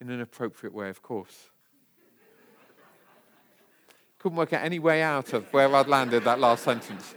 in 0.00 0.10
an 0.10 0.20
appropriate 0.20 0.74
way, 0.74 0.88
of 0.88 1.02
course. 1.02 1.50
Couldn't 4.18 4.36
work 4.36 4.52
out 4.52 4.62
any 4.62 4.78
way 4.78 5.02
out 5.02 5.32
of 5.32 5.50
where 5.52 5.74
I'd 5.74 5.88
landed 5.88 6.24
that 6.24 6.38
last 6.38 6.64
sentence. 6.64 7.14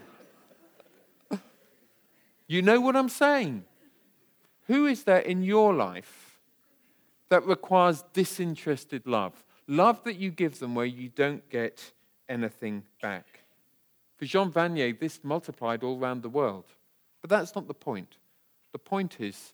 You 2.48 2.62
know 2.62 2.80
what 2.80 2.96
I'm 2.96 3.10
saying? 3.10 3.66
Who 4.68 4.86
is 4.86 5.04
there 5.04 5.20
in 5.20 5.44
your 5.44 5.74
life 5.74 6.40
that 7.30 7.46
requires 7.46 8.04
disinterested 8.14 9.06
love? 9.06 9.44
Love 9.68 10.04
that 10.04 10.16
you 10.16 10.30
give 10.30 10.60
them 10.60 10.76
where 10.76 10.86
you 10.86 11.10
don't 11.10 11.50
get 11.50 11.92
anything 12.30 12.84
back. 13.02 13.42
For 14.16 14.26
Jean 14.26 14.52
Vanier, 14.52 14.98
this 14.98 15.20
multiplied 15.24 15.84
all 15.84 16.00
around 16.00 16.22
the 16.22 16.30
world. 16.30 16.66
But 17.24 17.30
that's 17.30 17.56
not 17.56 17.68
the 17.68 17.74
point. 17.74 18.18
The 18.74 18.80
point 18.80 19.20
is 19.20 19.54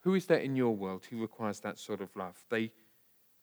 who 0.00 0.14
is 0.14 0.26
there 0.26 0.38
in 0.38 0.56
your 0.56 0.76
world 0.76 1.06
who 1.08 1.22
requires 1.22 1.60
that 1.60 1.78
sort 1.78 2.02
of 2.02 2.14
love? 2.16 2.36
They 2.50 2.72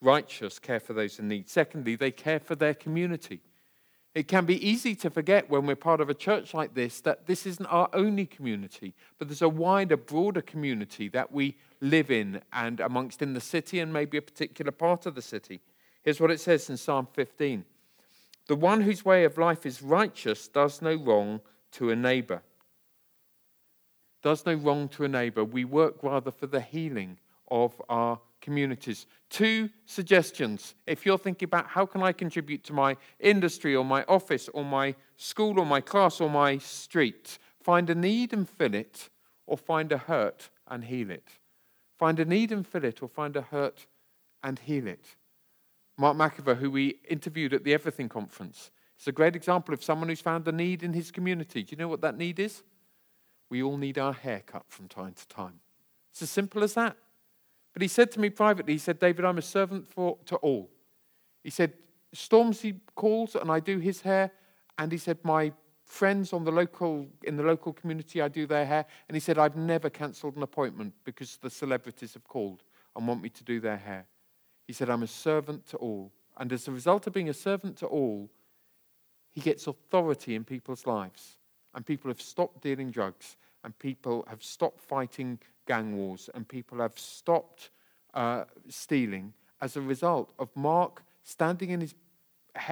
righteous 0.02 0.60
care 0.60 0.82
for 0.82 0.94
those 0.94 1.18
in 1.18 1.30
need. 1.30 1.50
Secondly, 1.50 1.96
they 1.96 2.12
care 2.12 2.40
for 2.40 2.56
their 2.56 2.74
community. 2.74 3.40
It 4.14 4.28
can 4.28 4.46
be 4.46 4.68
easy 4.68 4.96
to 4.96 5.10
forget 5.10 5.50
when 5.50 5.66
we're 5.66 5.78
part 5.78 6.02
of 6.02 6.10
a 6.10 6.14
church 6.14 6.54
like 6.54 6.74
this 6.74 7.00
that 7.02 7.26
this 7.26 7.46
isn't 7.46 7.68
our 7.68 7.90
only 7.94 8.26
community, 8.26 8.94
but 9.18 9.30
there's 9.30 9.42
a 9.42 9.48
wider, 9.48 9.96
broader 9.96 10.42
community 10.42 11.08
that 11.08 11.32
we 11.32 11.56
live 11.80 12.12
in 12.12 12.42
and 12.52 12.82
amongst 12.82 13.22
in 13.22 13.34
the 13.34 13.40
city 13.40 13.80
and 13.80 13.94
maybe 13.94 14.18
a 14.18 14.22
particular 14.22 14.72
part 14.72 15.06
of 15.06 15.16
the 15.16 15.22
city. 15.22 15.62
Here's 16.04 16.20
what 16.20 16.32
it 16.32 16.42
says 16.42 16.70
in 16.70 16.76
Psalm 16.76 17.08
15 17.14 17.64
The 18.48 18.56
one 18.58 18.82
whose 18.82 19.06
way 19.06 19.24
of 19.24 19.38
life 19.38 19.66
is 19.66 19.82
righteous 19.82 20.50
does 20.50 20.82
no 20.82 20.96
wrong 20.96 21.40
to 21.73 21.91
a 21.91 21.95
neighbor. 21.95 22.41
Does 24.23 24.45
no 24.45 24.53
wrong 24.53 24.88
to 24.89 25.03
a 25.03 25.07
neighbor. 25.07 25.43
We 25.43 25.65
work 25.65 26.03
rather 26.03 26.31
for 26.31 26.47
the 26.47 26.62
healing 26.62 27.17
of 27.49 27.81
our 27.89 28.19
communities. 28.41 29.05
Two 29.29 29.69
suggestions. 29.86 30.75
If 30.88 31.05
you're 31.05 31.17
thinking 31.17 31.47
about 31.47 31.67
how 31.67 31.86
can 31.86 32.03
I 32.03 32.12
contribute 32.12 32.63
to 32.65 32.73
my 32.73 32.97
industry 33.19 33.75
or 33.75 33.86
my 33.86 34.03
office 34.03 34.49
or 34.53 34.65
my 34.65 34.95
school 35.15 35.60
or 35.60 35.65
my 35.65 35.81
class 35.81 36.19
or 36.19 36.29
my 36.29 36.57
street, 36.57 37.38
find 37.62 37.89
a 37.89 37.95
need 37.95 38.34
and 38.34 38.49
fill 38.49 38.73
it, 38.73 39.10
or 39.47 39.57
find 39.57 39.91
a 39.91 39.97
hurt 39.97 40.49
and 40.67 40.86
heal 40.86 41.12
it. 41.12 41.27
Find 41.97 42.19
a 42.19 42.25
need 42.25 42.51
and 42.51 42.65
fill 42.65 42.84
it, 42.84 43.03
or 43.03 43.10
find 43.10 43.36
a 43.36 43.41
hurt 43.41 43.86
and 44.43 44.57
heal 44.60 44.88
it. 44.88 45.05
Mark 45.97 46.17
McIver, 46.17 46.57
who 46.57 46.71
we 46.71 46.99
interviewed 47.07 47.53
at 47.53 47.63
the 47.63 47.73
Everything 47.73 48.10
Conference, 48.10 48.71
it's 49.02 49.08
a 49.08 49.12
great 49.12 49.36
example 49.36 49.74
of 49.74 49.84
someone 49.84 50.10
who's 50.10 50.22
found 50.22 50.48
a 50.48 50.52
need 50.52 50.84
in 50.84 50.94
his 50.94 51.10
community. 51.10 51.64
Do 51.64 51.72
you 51.72 51.78
know 51.78 51.88
what 51.88 52.02
that 52.02 52.20
need 52.20 52.38
is? 52.38 52.62
We 53.50 53.64
all 53.64 53.76
need 53.76 53.98
our 53.98 54.14
hair 54.14 54.44
cut 54.46 54.62
from 54.68 54.88
time 54.88 55.14
to 55.14 55.28
time. 55.28 55.60
It's 56.12 56.22
as 56.22 56.30
simple 56.30 56.64
as 56.64 56.76
that. 56.76 56.96
But 57.74 57.82
he 57.82 57.88
said 57.88 58.12
to 58.12 58.20
me 58.20 58.30
privately, 58.30 58.74
he 58.74 58.78
said, 58.78 59.00
David, 59.00 59.26
I'm 59.26 59.40
a 59.40 59.42
servant 59.42 59.88
for, 59.88 60.20
to 60.28 60.36
all. 60.36 60.70
He 61.44 61.50
said, 61.50 61.74
Stormzy 62.16 62.80
calls 62.94 63.34
and 63.34 63.50
I 63.50 63.60
do 63.60 63.80
his 63.80 64.02
hair. 64.02 64.34
And 64.78 64.92
he 64.92 65.00
said, 65.00 65.18
my 65.24 65.52
friends 65.84 66.32
on 66.32 66.44
the 66.44 66.52
local, 66.52 67.08
in 67.24 67.38
the 67.38 67.44
local 67.44 67.74
community, 67.74 68.22
I 68.22 68.28
do 68.28 68.46
their 68.46 68.68
hair. 68.68 68.86
And 69.10 69.16
he 69.16 69.20
said, 69.20 69.40
I've 69.40 69.56
never 69.56 69.90
cancelled 69.90 70.36
an 70.36 70.44
appointment 70.44 70.94
because 71.06 71.38
the 71.38 71.50
celebrities 71.50 72.14
have 72.14 72.28
called 72.28 72.62
and 72.96 73.08
want 73.08 73.24
me 73.24 73.30
to 73.30 73.44
do 73.44 73.60
their 73.60 73.78
hair. 73.78 74.06
He 74.68 74.74
said, 74.74 74.92
I'm 74.92 75.02
a 75.02 75.08
servant 75.08 75.66
to 75.70 75.78
all. 75.78 76.12
And 76.38 76.54
as 76.54 76.68
a 76.68 76.72
result 76.72 77.08
of 77.08 77.14
being 77.14 77.30
a 77.30 77.34
servant 77.34 77.78
to 77.78 77.88
all, 77.88 78.30
he 79.32 79.41
gets 79.41 79.67
authority 79.67 80.36
in 80.36 80.44
people's 80.44 80.86
lives. 80.86 81.38
And 81.74 81.86
people 81.86 82.10
have 82.10 82.22
stopped 82.22 82.62
dealing 82.62 82.91
drugs, 82.91 83.38
and 83.63 83.78
people 83.80 84.26
have 84.28 84.44
stopped 84.44 84.82
fighting 84.82 85.39
gang 85.67 85.96
wars, 85.96 86.30
and 86.34 86.48
people 86.48 86.80
have 86.80 86.98
stopped 87.00 87.70
uh, 88.13 88.44
stealing 88.67 89.34
as 89.62 89.78
a 89.78 89.82
result 89.82 90.34
of 90.39 90.50
Mark 90.56 91.04
standing 91.24 91.70
in 91.70 91.82
his 91.82 91.96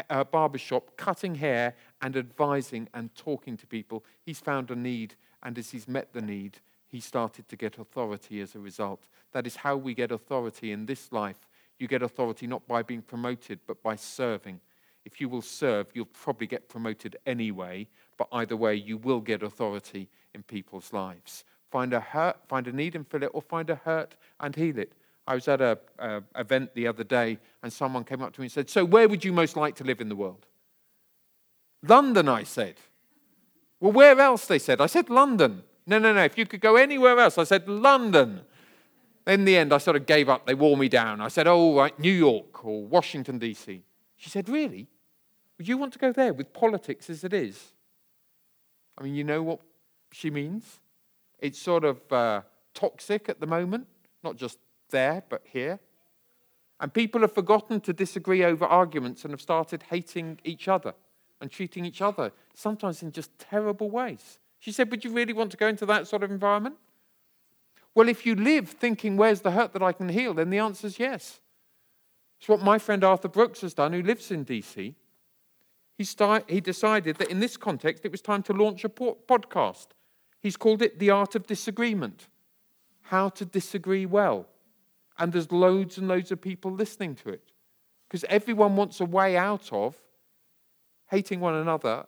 uh, 0.09 0.23
barbershop, 0.25 0.97
cutting 0.97 1.35
hair 1.35 1.75
and 2.01 2.17
advising 2.17 2.89
and 2.93 3.13
talking 3.15 3.55
to 3.57 3.67
people. 3.67 4.03
He's 4.25 4.39
found 4.39 4.71
a 4.71 4.75
need, 4.75 5.15
and 5.43 5.57
as 5.57 5.71
he's 5.71 5.87
met 5.87 6.11
the 6.13 6.21
need, 6.21 6.59
he 6.87 6.99
started 6.99 7.47
to 7.47 7.55
get 7.55 7.77
authority 7.77 8.41
as 8.41 8.55
a 8.55 8.59
result. 8.59 9.07
That 9.31 9.47
is 9.47 9.57
how 9.57 9.77
we 9.77 9.93
get 9.93 10.11
authority 10.11 10.71
in 10.71 10.87
this 10.87 11.11
life. 11.11 11.47
You 11.77 11.87
get 11.87 12.01
authority 12.01 12.47
not 12.47 12.67
by 12.67 12.81
being 12.81 13.03
promoted, 13.03 13.59
but 13.67 13.81
by 13.81 13.95
serving. 13.95 14.59
If 15.05 15.21
you 15.21 15.29
will 15.29 15.41
serve, 15.41 15.87
you'll 15.93 16.05
probably 16.05 16.47
get 16.47 16.69
promoted 16.69 17.17
anyway, 17.25 17.87
but 18.17 18.27
either 18.31 18.55
way, 18.55 18.75
you 18.75 18.97
will 18.97 19.21
get 19.21 19.43
authority 19.43 20.09
in 20.33 20.43
people's 20.43 20.93
lives. 20.93 21.45
Find 21.71 21.93
a 21.93 21.99
hurt, 21.99 22.37
find 22.47 22.67
a 22.67 22.71
need 22.71 22.95
and 22.95 23.07
fill 23.07 23.23
it, 23.23 23.31
or 23.33 23.41
find 23.41 23.69
a 23.69 23.75
hurt 23.75 24.15
and 24.39 24.55
heal 24.55 24.77
it. 24.77 24.93
I 25.27 25.35
was 25.35 25.47
at 25.47 25.61
an 25.61 26.23
event 26.35 26.73
the 26.73 26.87
other 26.87 27.03
day, 27.03 27.37
and 27.61 27.71
someone 27.71 28.03
came 28.03 28.21
up 28.21 28.33
to 28.33 28.41
me 28.41 28.45
and 28.45 28.51
said, 28.51 28.69
So, 28.69 28.83
where 28.83 29.07
would 29.07 29.23
you 29.23 29.31
most 29.31 29.55
like 29.55 29.75
to 29.75 29.83
live 29.83 30.01
in 30.01 30.09
the 30.09 30.15
world? 30.15 30.47
London, 31.83 32.27
I 32.27 32.43
said. 32.43 32.75
Well, 33.79 33.91
where 33.91 34.19
else? 34.19 34.47
They 34.47 34.59
said. 34.59 34.81
I 34.81 34.87
said, 34.87 35.09
London. 35.09 35.63
No, 35.85 35.99
no, 35.99 36.13
no. 36.13 36.23
If 36.23 36.37
you 36.37 36.45
could 36.45 36.61
go 36.61 36.75
anywhere 36.75 37.19
else, 37.19 37.37
I 37.37 37.43
said, 37.43 37.67
London. 37.67 38.41
In 39.27 39.45
the 39.45 39.55
end, 39.55 39.71
I 39.71 39.77
sort 39.77 39.95
of 39.95 40.05
gave 40.07 40.27
up. 40.29 40.47
They 40.47 40.55
wore 40.55 40.75
me 40.75 40.89
down. 40.89 41.21
I 41.21 41.27
said, 41.27 41.47
Oh, 41.47 41.75
right, 41.75 41.97
New 41.99 42.11
York 42.11 42.65
or 42.65 42.83
Washington, 42.85 43.37
D.C. 43.37 43.83
She 44.19 44.29
said, 44.29 44.49
Really? 44.49 44.87
Would 45.57 45.67
you 45.67 45.77
want 45.77 45.93
to 45.93 45.99
go 45.99 46.11
there 46.11 46.33
with 46.33 46.53
politics 46.53 47.09
as 47.09 47.23
it 47.23 47.33
is? 47.33 47.73
I 48.97 49.03
mean, 49.03 49.15
you 49.15 49.23
know 49.23 49.41
what 49.41 49.59
she 50.11 50.29
means? 50.29 50.79
It's 51.39 51.59
sort 51.59 51.83
of 51.83 51.99
uh, 52.11 52.41
toxic 52.73 53.29
at 53.29 53.39
the 53.39 53.47
moment, 53.47 53.87
not 54.23 54.35
just 54.35 54.57
there, 54.89 55.23
but 55.29 55.41
here. 55.45 55.79
And 56.79 56.93
people 56.93 57.21
have 57.21 57.33
forgotten 57.33 57.81
to 57.81 57.93
disagree 57.93 58.43
over 58.43 58.65
arguments 58.65 59.23
and 59.23 59.31
have 59.31 59.41
started 59.41 59.83
hating 59.83 60.39
each 60.43 60.67
other 60.67 60.93
and 61.41 61.49
treating 61.49 61.85
each 61.85 62.01
other, 62.01 62.31
sometimes 62.53 63.01
in 63.01 63.11
just 63.11 63.37
terrible 63.39 63.89
ways. 63.89 64.39
She 64.59 64.71
said, 64.73 64.91
Would 64.91 65.05
you 65.05 65.11
really 65.11 65.33
want 65.33 65.51
to 65.51 65.57
go 65.57 65.67
into 65.67 65.85
that 65.87 66.07
sort 66.07 66.23
of 66.23 66.31
environment? 66.31 66.75
Well, 67.95 68.09
if 68.09 68.25
you 68.25 68.35
live 68.35 68.69
thinking, 68.69 69.15
Where's 69.15 69.41
the 69.41 69.51
hurt 69.51 69.71
that 69.73 69.83
I 69.83 69.93
can 69.93 70.09
heal? 70.09 70.33
then 70.33 70.49
the 70.49 70.59
answer 70.59 70.87
is 70.87 70.99
yes. 70.99 71.39
It's 72.39 72.47
what 72.47 72.61
my 72.61 72.79
friend 72.79 73.03
Arthur 73.03 73.27
Brooks 73.27 73.61
has 73.61 73.73
done, 73.73 73.93
who 73.93 74.01
lives 74.01 74.31
in 74.31 74.45
DC. 74.45 74.95
He, 75.97 76.03
start, 76.03 76.49
he 76.49 76.61
decided 76.61 77.17
that 77.17 77.29
in 77.29 77.39
this 77.39 77.57
context, 77.57 78.05
it 78.05 78.11
was 78.11 78.21
time 78.21 78.43
to 78.43 78.53
launch 78.53 78.85
a 78.85 78.89
podcast. 78.89 79.87
He's 80.39 80.55
called 80.55 80.81
it 80.81 80.99
The 80.99 81.09
Art 81.09 81.35
of 81.35 81.45
Disagreement 81.45 82.29
How 83.01 83.27
to 83.29 83.45
Disagree 83.45 84.05
Well 84.05 84.47
and 85.19 85.33
there's 85.33 85.51
loads 85.51 85.97
and 85.97 86.07
loads 86.07 86.31
of 86.31 86.41
people 86.41 86.71
listening 86.71 87.13
to 87.15 87.29
it. 87.29 87.51
Because 88.07 88.23
everyone 88.29 88.75
wants 88.75 89.01
a 89.01 89.05
way 89.05 89.37
out 89.37 89.71
of 89.71 89.95
hating 91.11 91.41
one 91.41 91.55
another 91.55 92.05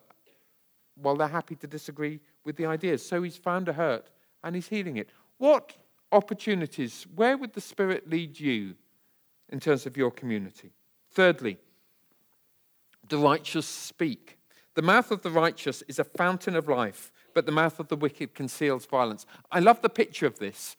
while 0.96 1.16
they're 1.16 1.28
happy 1.28 1.54
to 1.56 1.66
disagree 1.66 2.20
with 2.44 2.56
the 2.56 2.66
ideas. 2.66 3.06
So 3.06 3.22
he's 3.22 3.36
found 3.36 3.68
a 3.68 3.74
hurt 3.74 4.10
and 4.42 4.54
he's 4.56 4.68
healing 4.68 4.96
it. 4.96 5.10
What 5.38 5.76
opportunities, 6.10 7.06
where 7.14 7.36
would 7.36 7.52
the 7.52 7.60
Spirit 7.60 8.08
lead 8.08 8.40
you 8.40 8.74
in 9.52 9.60
terms 9.60 9.86
of 9.86 9.96
your 9.96 10.10
community? 10.10 10.72
Thirdly, 11.12 11.58
the 13.08 13.18
righteous 13.18 13.66
speak. 13.66 14.38
The 14.74 14.82
mouth 14.82 15.10
of 15.10 15.22
the 15.22 15.30
righteous 15.30 15.82
is 15.82 15.98
a 15.98 16.04
fountain 16.04 16.56
of 16.56 16.66
life, 16.66 17.12
but 17.34 17.46
the 17.46 17.52
mouth 17.52 17.78
of 17.78 17.88
the 17.88 17.96
wicked 17.96 18.34
conceals 18.34 18.86
violence. 18.86 19.26
I 19.50 19.60
love 19.60 19.82
the 19.82 19.90
picture 19.90 20.26
of 20.26 20.38
this 20.38 20.76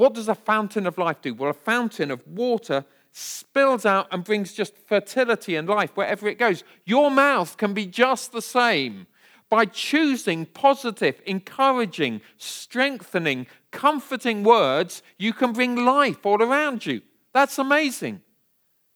what 0.00 0.14
does 0.14 0.30
a 0.30 0.34
fountain 0.34 0.86
of 0.86 0.96
life 0.96 1.20
do? 1.20 1.34
Well, 1.34 1.50
a 1.50 1.52
fountain 1.52 2.10
of 2.10 2.26
water 2.26 2.86
spills 3.12 3.84
out 3.84 4.08
and 4.10 4.24
brings 4.24 4.54
just 4.54 4.74
fertility 4.74 5.56
and 5.56 5.68
life 5.68 5.94
wherever 5.94 6.26
it 6.26 6.38
goes. 6.38 6.64
Your 6.86 7.10
mouth 7.10 7.58
can 7.58 7.74
be 7.74 7.84
just 7.84 8.32
the 8.32 8.40
same. 8.40 9.06
By 9.50 9.66
choosing 9.66 10.46
positive, 10.46 11.20
encouraging, 11.26 12.22
strengthening, 12.38 13.46
comforting 13.72 14.42
words, 14.42 15.02
you 15.18 15.34
can 15.34 15.52
bring 15.52 15.84
life 15.84 16.24
all 16.24 16.42
around 16.42 16.86
you. 16.86 17.02
That's 17.32 17.58
amazing. 17.58 18.22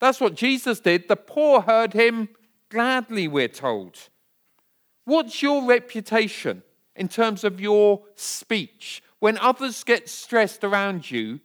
That's 0.01 0.21
what 0.21 0.35
Jesus 0.35 0.81
did. 0.81 1.09
The 1.09 1.17
poor 1.17 1.63
heard 1.63 1.93
him 1.93 2.29
gladly, 2.69 3.29
we're 3.29 3.49
told. 3.49 4.09
What's 5.05 5.43
your 5.43 5.65
reputation 5.65 6.63
in 6.97 7.09
terms 7.09 7.45
of 7.45 7.61
your 7.61 8.03
speech? 8.17 9.03
When 9.19 9.39
others 9.39 9.85
get 9.85 10.09
stressed 10.09 10.65
around 10.65 11.11
you, 11.11 11.41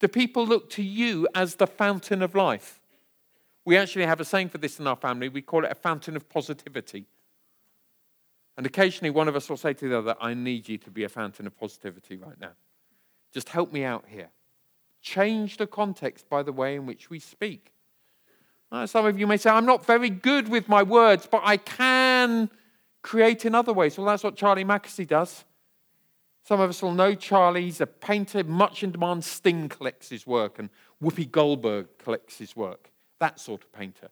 do 0.00 0.08
people 0.08 0.46
look 0.46 0.68
to 0.70 0.82
you 0.82 1.26
as 1.34 1.54
the 1.54 1.66
fountain 1.66 2.22
of 2.22 2.34
life? 2.34 2.80
We 3.64 3.76
actually 3.76 4.04
have 4.06 4.20
a 4.20 4.24
saying 4.24 4.50
for 4.50 4.58
this 4.58 4.78
in 4.78 4.86
our 4.86 4.96
family. 4.96 5.28
We 5.28 5.40
call 5.42 5.64
it 5.64 5.70
a 5.70 5.74
fountain 5.74 6.16
of 6.16 6.28
positivity. 6.28 7.06
And 8.56 8.66
occasionally 8.66 9.10
one 9.10 9.26
of 9.26 9.36
us 9.36 9.48
will 9.48 9.56
say 9.56 9.72
to 9.72 9.88
the 9.88 9.98
other, 9.98 10.16
I 10.20 10.34
need 10.34 10.68
you 10.68 10.78
to 10.78 10.90
be 10.90 11.04
a 11.04 11.08
fountain 11.08 11.46
of 11.46 11.58
positivity 11.58 12.16
right 12.16 12.38
now. 12.38 12.52
Just 13.32 13.48
help 13.48 13.72
me 13.72 13.84
out 13.84 14.04
here. 14.06 14.30
Change 15.04 15.58
the 15.58 15.66
context 15.66 16.30
by 16.30 16.42
the 16.42 16.52
way 16.52 16.76
in 16.76 16.86
which 16.86 17.10
we 17.10 17.18
speak. 17.18 17.74
Uh, 18.72 18.86
some 18.86 19.04
of 19.04 19.18
you 19.18 19.26
may 19.26 19.36
say, 19.36 19.50
I'm 19.50 19.66
not 19.66 19.84
very 19.84 20.08
good 20.08 20.48
with 20.48 20.66
my 20.66 20.82
words, 20.82 21.28
but 21.30 21.42
I 21.44 21.58
can 21.58 22.48
create 23.02 23.44
in 23.44 23.54
other 23.54 23.74
ways. 23.74 23.98
Well, 23.98 24.06
that's 24.06 24.24
what 24.24 24.34
Charlie 24.34 24.64
Mackesy 24.64 25.06
does. 25.06 25.44
Some 26.42 26.58
of 26.58 26.70
us 26.70 26.82
will 26.82 26.94
know 26.94 27.14
Charlie. 27.14 27.66
He's 27.66 27.82
a 27.82 27.86
painter, 27.86 28.42
much 28.44 28.82
in 28.82 28.92
demand. 28.92 29.24
Sting 29.24 29.68
collects 29.68 30.08
his 30.08 30.26
work, 30.26 30.58
and 30.58 30.70
Whoopi 31.02 31.30
Goldberg 31.30 31.98
collects 31.98 32.38
his 32.38 32.56
work. 32.56 32.90
That 33.20 33.38
sort 33.38 33.62
of 33.62 33.72
painter. 33.72 34.08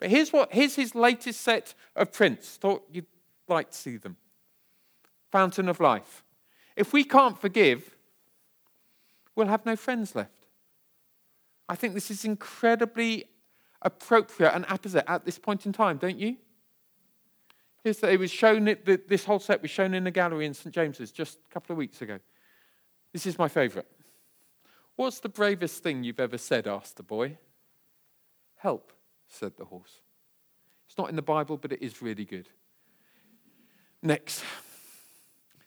But 0.00 0.08
here's, 0.08 0.32
what, 0.32 0.52
here's 0.52 0.76
his 0.76 0.94
latest 0.94 1.42
set 1.42 1.74
of 1.94 2.10
prints. 2.10 2.56
Thought 2.56 2.88
you'd 2.90 3.06
like 3.48 3.70
to 3.70 3.76
see 3.76 3.98
them 3.98 4.16
Fountain 5.30 5.68
of 5.68 5.78
Life. 5.78 6.24
If 6.74 6.94
we 6.94 7.04
can't 7.04 7.38
forgive, 7.38 7.91
we'll 9.36 9.48
have 9.48 9.66
no 9.66 9.76
friends 9.76 10.14
left. 10.14 10.46
I 11.68 11.74
think 11.74 11.94
this 11.94 12.10
is 12.10 12.24
incredibly 12.24 13.24
appropriate 13.80 14.52
and 14.54 14.64
apposite 14.68 15.04
at 15.08 15.24
this 15.24 15.38
point 15.38 15.66
in 15.66 15.72
time, 15.72 15.96
don't 15.96 16.18
you? 16.18 16.36
it 17.84 18.18
was 18.18 18.30
shown, 18.30 18.68
it, 18.68 19.08
this 19.08 19.24
whole 19.24 19.40
set 19.40 19.60
was 19.60 19.70
shown 19.70 19.92
in 19.92 20.04
the 20.04 20.10
gallery 20.10 20.46
in 20.46 20.54
St. 20.54 20.72
James's 20.72 21.10
just 21.10 21.38
a 21.50 21.52
couple 21.52 21.72
of 21.72 21.78
weeks 21.78 22.00
ago. 22.00 22.18
This 23.12 23.26
is 23.26 23.38
my 23.38 23.48
favourite. 23.48 23.88
What's 24.96 25.20
the 25.20 25.28
bravest 25.28 25.82
thing 25.82 26.04
you've 26.04 26.20
ever 26.20 26.38
said? 26.38 26.66
asked 26.66 26.96
the 26.96 27.02
boy. 27.02 27.38
Help, 28.56 28.92
said 29.26 29.56
the 29.56 29.64
horse. 29.64 30.00
It's 30.86 30.96
not 30.96 31.08
in 31.08 31.16
the 31.16 31.22
Bible, 31.22 31.56
but 31.56 31.72
it 31.72 31.82
is 31.82 32.02
really 32.02 32.24
good. 32.24 32.48
Next. 34.02 34.44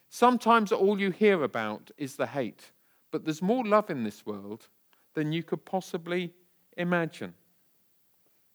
Sometimes 0.08 0.72
all 0.72 0.98
you 0.98 1.10
hear 1.10 1.42
about 1.42 1.90
is 1.98 2.16
the 2.16 2.28
hate, 2.28 2.70
but 3.16 3.24
there's 3.24 3.40
more 3.40 3.64
love 3.64 3.88
in 3.88 4.04
this 4.04 4.26
world 4.26 4.68
than 5.14 5.32
you 5.32 5.42
could 5.42 5.64
possibly 5.64 6.34
imagine. 6.76 7.32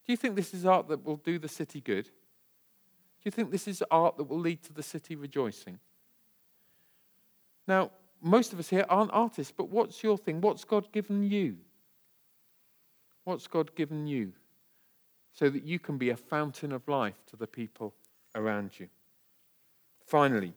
Do 0.06 0.12
you 0.12 0.16
think 0.16 0.36
this 0.36 0.54
is 0.54 0.64
art 0.64 0.86
that 0.86 1.04
will 1.04 1.16
do 1.16 1.36
the 1.40 1.48
city 1.48 1.80
good? 1.80 2.04
Do 2.04 3.24
you 3.24 3.32
think 3.32 3.50
this 3.50 3.66
is 3.66 3.82
art 3.90 4.16
that 4.18 4.28
will 4.28 4.38
lead 4.38 4.62
to 4.62 4.72
the 4.72 4.84
city 4.84 5.16
rejoicing? 5.16 5.80
Now, 7.66 7.90
most 8.20 8.52
of 8.52 8.60
us 8.60 8.68
here 8.68 8.86
aren't 8.88 9.10
artists, 9.12 9.52
but 9.56 9.68
what's 9.68 10.04
your 10.04 10.16
thing? 10.16 10.40
What's 10.40 10.62
God 10.62 10.92
given 10.92 11.24
you? 11.24 11.56
What's 13.24 13.48
God 13.48 13.74
given 13.74 14.06
you 14.06 14.32
so 15.32 15.50
that 15.50 15.64
you 15.64 15.80
can 15.80 15.98
be 15.98 16.10
a 16.10 16.16
fountain 16.16 16.70
of 16.70 16.86
life 16.86 17.20
to 17.30 17.36
the 17.36 17.48
people 17.48 17.94
around 18.36 18.78
you? 18.78 18.86
Finally, 20.06 20.52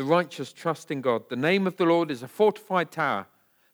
the 0.00 0.06
righteous 0.06 0.50
trust 0.50 0.90
in 0.90 1.02
God. 1.02 1.28
The 1.28 1.36
name 1.36 1.66
of 1.66 1.76
the 1.76 1.84
Lord 1.84 2.10
is 2.10 2.22
a 2.22 2.26
fortified 2.26 2.90
tower. 2.90 3.26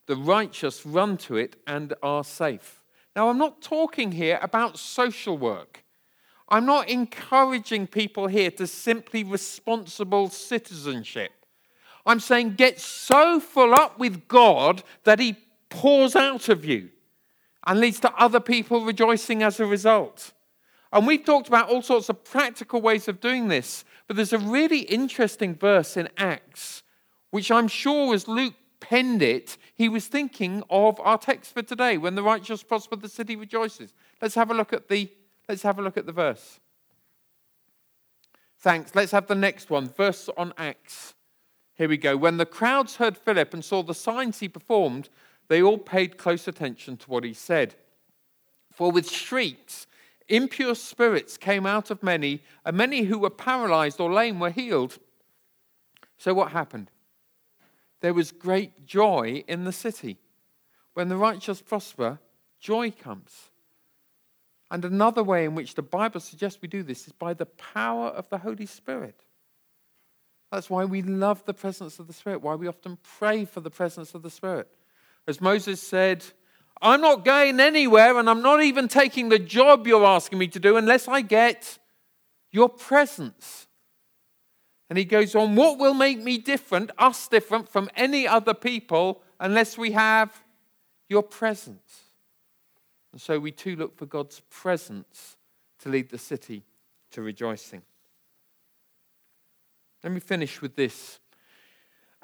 The 0.06 0.16
righteous 0.16 0.84
run 0.84 1.18
to 1.18 1.36
it 1.36 1.54
and 1.68 1.94
are 2.02 2.24
safe. 2.24 2.82
Now, 3.14 3.28
I'm 3.28 3.38
not 3.38 3.62
talking 3.62 4.10
here 4.10 4.40
about 4.42 4.76
social 4.76 5.38
work. 5.38 5.84
I'm 6.48 6.66
not 6.66 6.88
encouraging 6.88 7.86
people 7.86 8.26
here 8.26 8.50
to 8.50 8.66
simply 8.66 9.22
responsible 9.22 10.28
citizenship. 10.28 11.30
I'm 12.04 12.18
saying 12.18 12.54
get 12.54 12.80
so 12.80 13.38
full 13.38 13.72
up 13.72 13.96
with 13.96 14.26
God 14.26 14.82
that 15.04 15.20
He 15.20 15.36
pours 15.68 16.16
out 16.16 16.48
of 16.48 16.64
you 16.64 16.88
and 17.64 17.78
leads 17.78 18.00
to 18.00 18.12
other 18.16 18.40
people 18.40 18.84
rejoicing 18.84 19.44
as 19.44 19.60
a 19.60 19.64
result. 19.64 20.32
And 20.92 21.06
we've 21.06 21.24
talked 21.24 21.48
about 21.48 21.68
all 21.68 21.82
sorts 21.82 22.08
of 22.08 22.24
practical 22.24 22.80
ways 22.80 23.08
of 23.08 23.20
doing 23.20 23.48
this, 23.48 23.84
but 24.06 24.16
there's 24.16 24.32
a 24.32 24.38
really 24.38 24.80
interesting 24.80 25.54
verse 25.54 25.96
in 25.96 26.08
Acts, 26.16 26.82
which 27.30 27.50
I'm 27.50 27.68
sure 27.68 28.14
as 28.14 28.28
Luke 28.28 28.54
penned 28.80 29.22
it, 29.22 29.56
he 29.74 29.88
was 29.88 30.06
thinking 30.06 30.62
of 30.70 31.00
our 31.00 31.18
text 31.18 31.52
for 31.52 31.62
today 31.62 31.98
when 31.98 32.14
the 32.14 32.22
righteous 32.22 32.62
prosper, 32.62 32.96
the 32.96 33.08
city 33.08 33.34
rejoices. 33.34 33.92
Let's 34.22 34.34
have 34.36 34.50
a 34.50 34.54
look 34.54 34.72
at 34.72 34.88
the 34.88 35.10
Let's 35.48 35.62
have 35.62 35.78
a 35.78 35.82
look 35.82 35.96
at 35.96 36.06
the 36.06 36.12
verse. 36.12 36.60
Thanks. 38.58 38.94
Let's 38.94 39.12
have 39.12 39.26
the 39.26 39.34
next 39.34 39.70
one. 39.70 39.88
Verse 39.88 40.28
on 40.36 40.52
Acts. 40.58 41.14
Here 41.76 41.88
we 41.88 41.96
go. 41.96 42.16
When 42.16 42.36
the 42.36 42.46
crowds 42.46 42.96
heard 42.96 43.16
Philip 43.16 43.54
and 43.54 43.64
saw 43.64 43.82
the 43.82 43.94
signs 43.94 44.40
he 44.40 44.48
performed, 44.48 45.08
they 45.48 45.62
all 45.62 45.78
paid 45.78 46.18
close 46.18 46.48
attention 46.48 46.96
to 46.96 47.10
what 47.10 47.22
he 47.22 47.32
said. 47.32 47.76
For 48.72 48.90
with 48.90 49.08
shrieks, 49.08 49.86
impure 50.28 50.74
spirits 50.74 51.36
came 51.36 51.66
out 51.66 51.90
of 51.90 52.02
many, 52.02 52.42
and 52.64 52.76
many 52.76 53.02
who 53.02 53.18
were 53.18 53.30
paralyzed 53.30 54.00
or 54.00 54.12
lame 54.12 54.40
were 54.40 54.50
healed. 54.50 54.98
So 56.18 56.34
what 56.34 56.52
happened? 56.52 56.90
There 58.00 58.14
was 58.14 58.32
great 58.32 58.86
joy 58.86 59.44
in 59.48 59.64
the 59.64 59.72
city. 59.72 60.18
When 60.94 61.08
the 61.08 61.16
righteous 61.16 61.60
prosper, 61.60 62.18
joy 62.58 62.90
comes. 62.90 63.50
And 64.70 64.84
another 64.84 65.22
way 65.22 65.44
in 65.44 65.54
which 65.54 65.74
the 65.74 65.82
Bible 65.82 66.20
suggests 66.20 66.60
we 66.60 66.68
do 66.68 66.82
this 66.82 67.06
is 67.06 67.12
by 67.12 67.34
the 67.34 67.46
power 67.46 68.08
of 68.08 68.28
the 68.28 68.38
Holy 68.38 68.66
Spirit. 68.66 69.20
That's 70.50 70.70
why 70.70 70.84
we 70.84 71.02
love 71.02 71.44
the 71.44 71.54
presence 71.54 71.98
of 71.98 72.06
the 72.06 72.12
Spirit, 72.12 72.42
why 72.42 72.54
we 72.54 72.66
often 72.66 72.98
pray 73.18 73.44
for 73.44 73.60
the 73.60 73.70
presence 73.70 74.14
of 74.14 74.22
the 74.22 74.30
Spirit. 74.30 74.68
As 75.26 75.40
Moses 75.40 75.80
said, 75.80 76.24
I'm 76.82 77.00
not 77.00 77.24
going 77.24 77.58
anywhere 77.58 78.18
and 78.18 78.28
I'm 78.28 78.42
not 78.42 78.62
even 78.62 78.88
taking 78.88 79.28
the 79.28 79.38
job 79.38 79.86
you're 79.86 80.04
asking 80.04 80.38
me 80.38 80.48
to 80.48 80.60
do 80.60 80.76
unless 80.76 81.08
I 81.08 81.22
get 81.22 81.78
your 82.50 82.68
presence. 82.68 83.66
And 84.88 84.98
he 84.98 85.04
goes 85.04 85.34
on, 85.34 85.56
What 85.56 85.78
will 85.78 85.94
make 85.94 86.20
me 86.20 86.38
different, 86.38 86.90
us 86.98 87.28
different 87.28 87.68
from 87.68 87.90
any 87.96 88.26
other 88.26 88.54
people, 88.54 89.22
unless 89.40 89.76
we 89.76 89.92
have 89.92 90.44
your 91.08 91.22
presence? 91.22 92.02
And 93.12 93.20
so 93.20 93.38
we 93.38 93.50
too 93.50 93.76
look 93.76 93.96
for 93.96 94.06
God's 94.06 94.40
presence 94.50 95.36
to 95.80 95.88
lead 95.88 96.10
the 96.10 96.18
city 96.18 96.62
to 97.12 97.22
rejoicing. 97.22 97.82
Let 100.04 100.12
me 100.12 100.20
finish 100.20 100.60
with 100.60 100.76
this. 100.76 101.18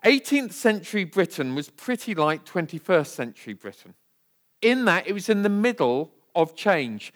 18th 0.04 0.52
century 0.52 1.04
Britain 1.04 1.54
was 1.54 1.70
pretty 1.70 2.14
like 2.14 2.44
21st 2.44 3.06
century 3.06 3.54
Britain, 3.54 3.94
in 4.62 4.87
that 4.87 5.07
it 5.07 5.12
was 5.12 5.29
in 5.29 5.42
the 5.42 5.48
middle 5.48 6.11
of 6.35 6.55
change. 6.57 7.12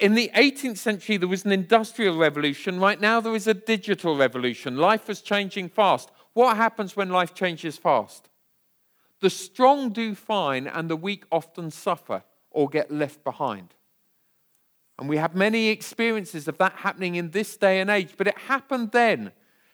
In 0.00 0.14
the 0.14 0.30
18th 0.34 0.78
century, 0.78 1.16
there 1.16 1.28
was 1.28 1.44
an 1.44 1.52
industrial 1.52 2.16
revolution. 2.16 2.80
Right 2.80 3.00
now, 3.00 3.20
there 3.20 3.34
is 3.34 3.46
a 3.46 3.54
digital 3.54 4.16
revolution. 4.16 4.76
Life 4.76 5.10
is 5.10 5.20
changing 5.20 5.68
fast. 5.68 6.10
What 6.32 6.56
happens 6.56 6.96
when 6.96 7.10
life 7.10 7.34
changes 7.34 7.76
fast? 7.76 8.28
The 9.20 9.30
strong 9.30 9.90
do 9.90 10.14
fine, 10.14 10.66
and 10.66 10.90
the 10.90 10.96
weak 10.96 11.24
often 11.30 11.70
suffer 11.70 12.24
or 12.50 12.68
get 12.68 12.90
left 12.90 13.22
behind. 13.22 13.74
And 14.98 15.08
we 15.08 15.16
have 15.16 15.34
many 15.34 15.68
experiences 15.68 16.46
of 16.48 16.58
that 16.58 16.72
happening 16.74 17.16
in 17.16 17.30
this 17.30 17.56
day 17.56 17.80
and 17.80 17.90
age, 17.90 18.14
but 18.16 18.26
it 18.26 18.38
happened 18.38 18.92
then. 18.92 19.32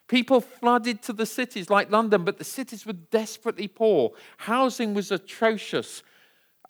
People 0.09 0.41
flooded 0.41 1.03
to 1.03 1.13
the 1.13 1.27
cities 1.27 1.71
like 1.71 1.91
London, 1.91 2.25
but 2.25 2.39
the 2.39 2.45
cities 2.45 2.85
were 2.85 2.95
desperately 2.95 3.69
poor. 3.69 4.13
Housing 4.39 4.93
was 4.93 5.13
atrocious. 5.13 6.03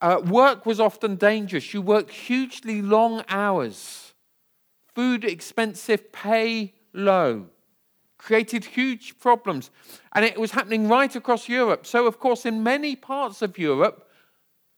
Uh, 0.00 0.20
work 0.24 0.64
was 0.64 0.80
often 0.80 1.16
dangerous. 1.16 1.74
You 1.74 1.82
worked 1.82 2.10
hugely 2.10 2.80
long 2.80 3.22
hours. 3.28 4.14
Food 4.94 5.24
expensive, 5.24 6.12
pay 6.12 6.74
low. 6.92 7.46
Created 8.18 8.64
huge 8.64 9.18
problems. 9.18 9.70
And 10.12 10.24
it 10.24 10.40
was 10.40 10.52
happening 10.52 10.88
right 10.88 11.14
across 11.14 11.48
Europe. 11.48 11.86
So, 11.86 12.06
of 12.06 12.18
course, 12.18 12.46
in 12.46 12.62
many 12.62 12.96
parts 12.96 13.42
of 13.42 13.58
Europe, 13.58 14.08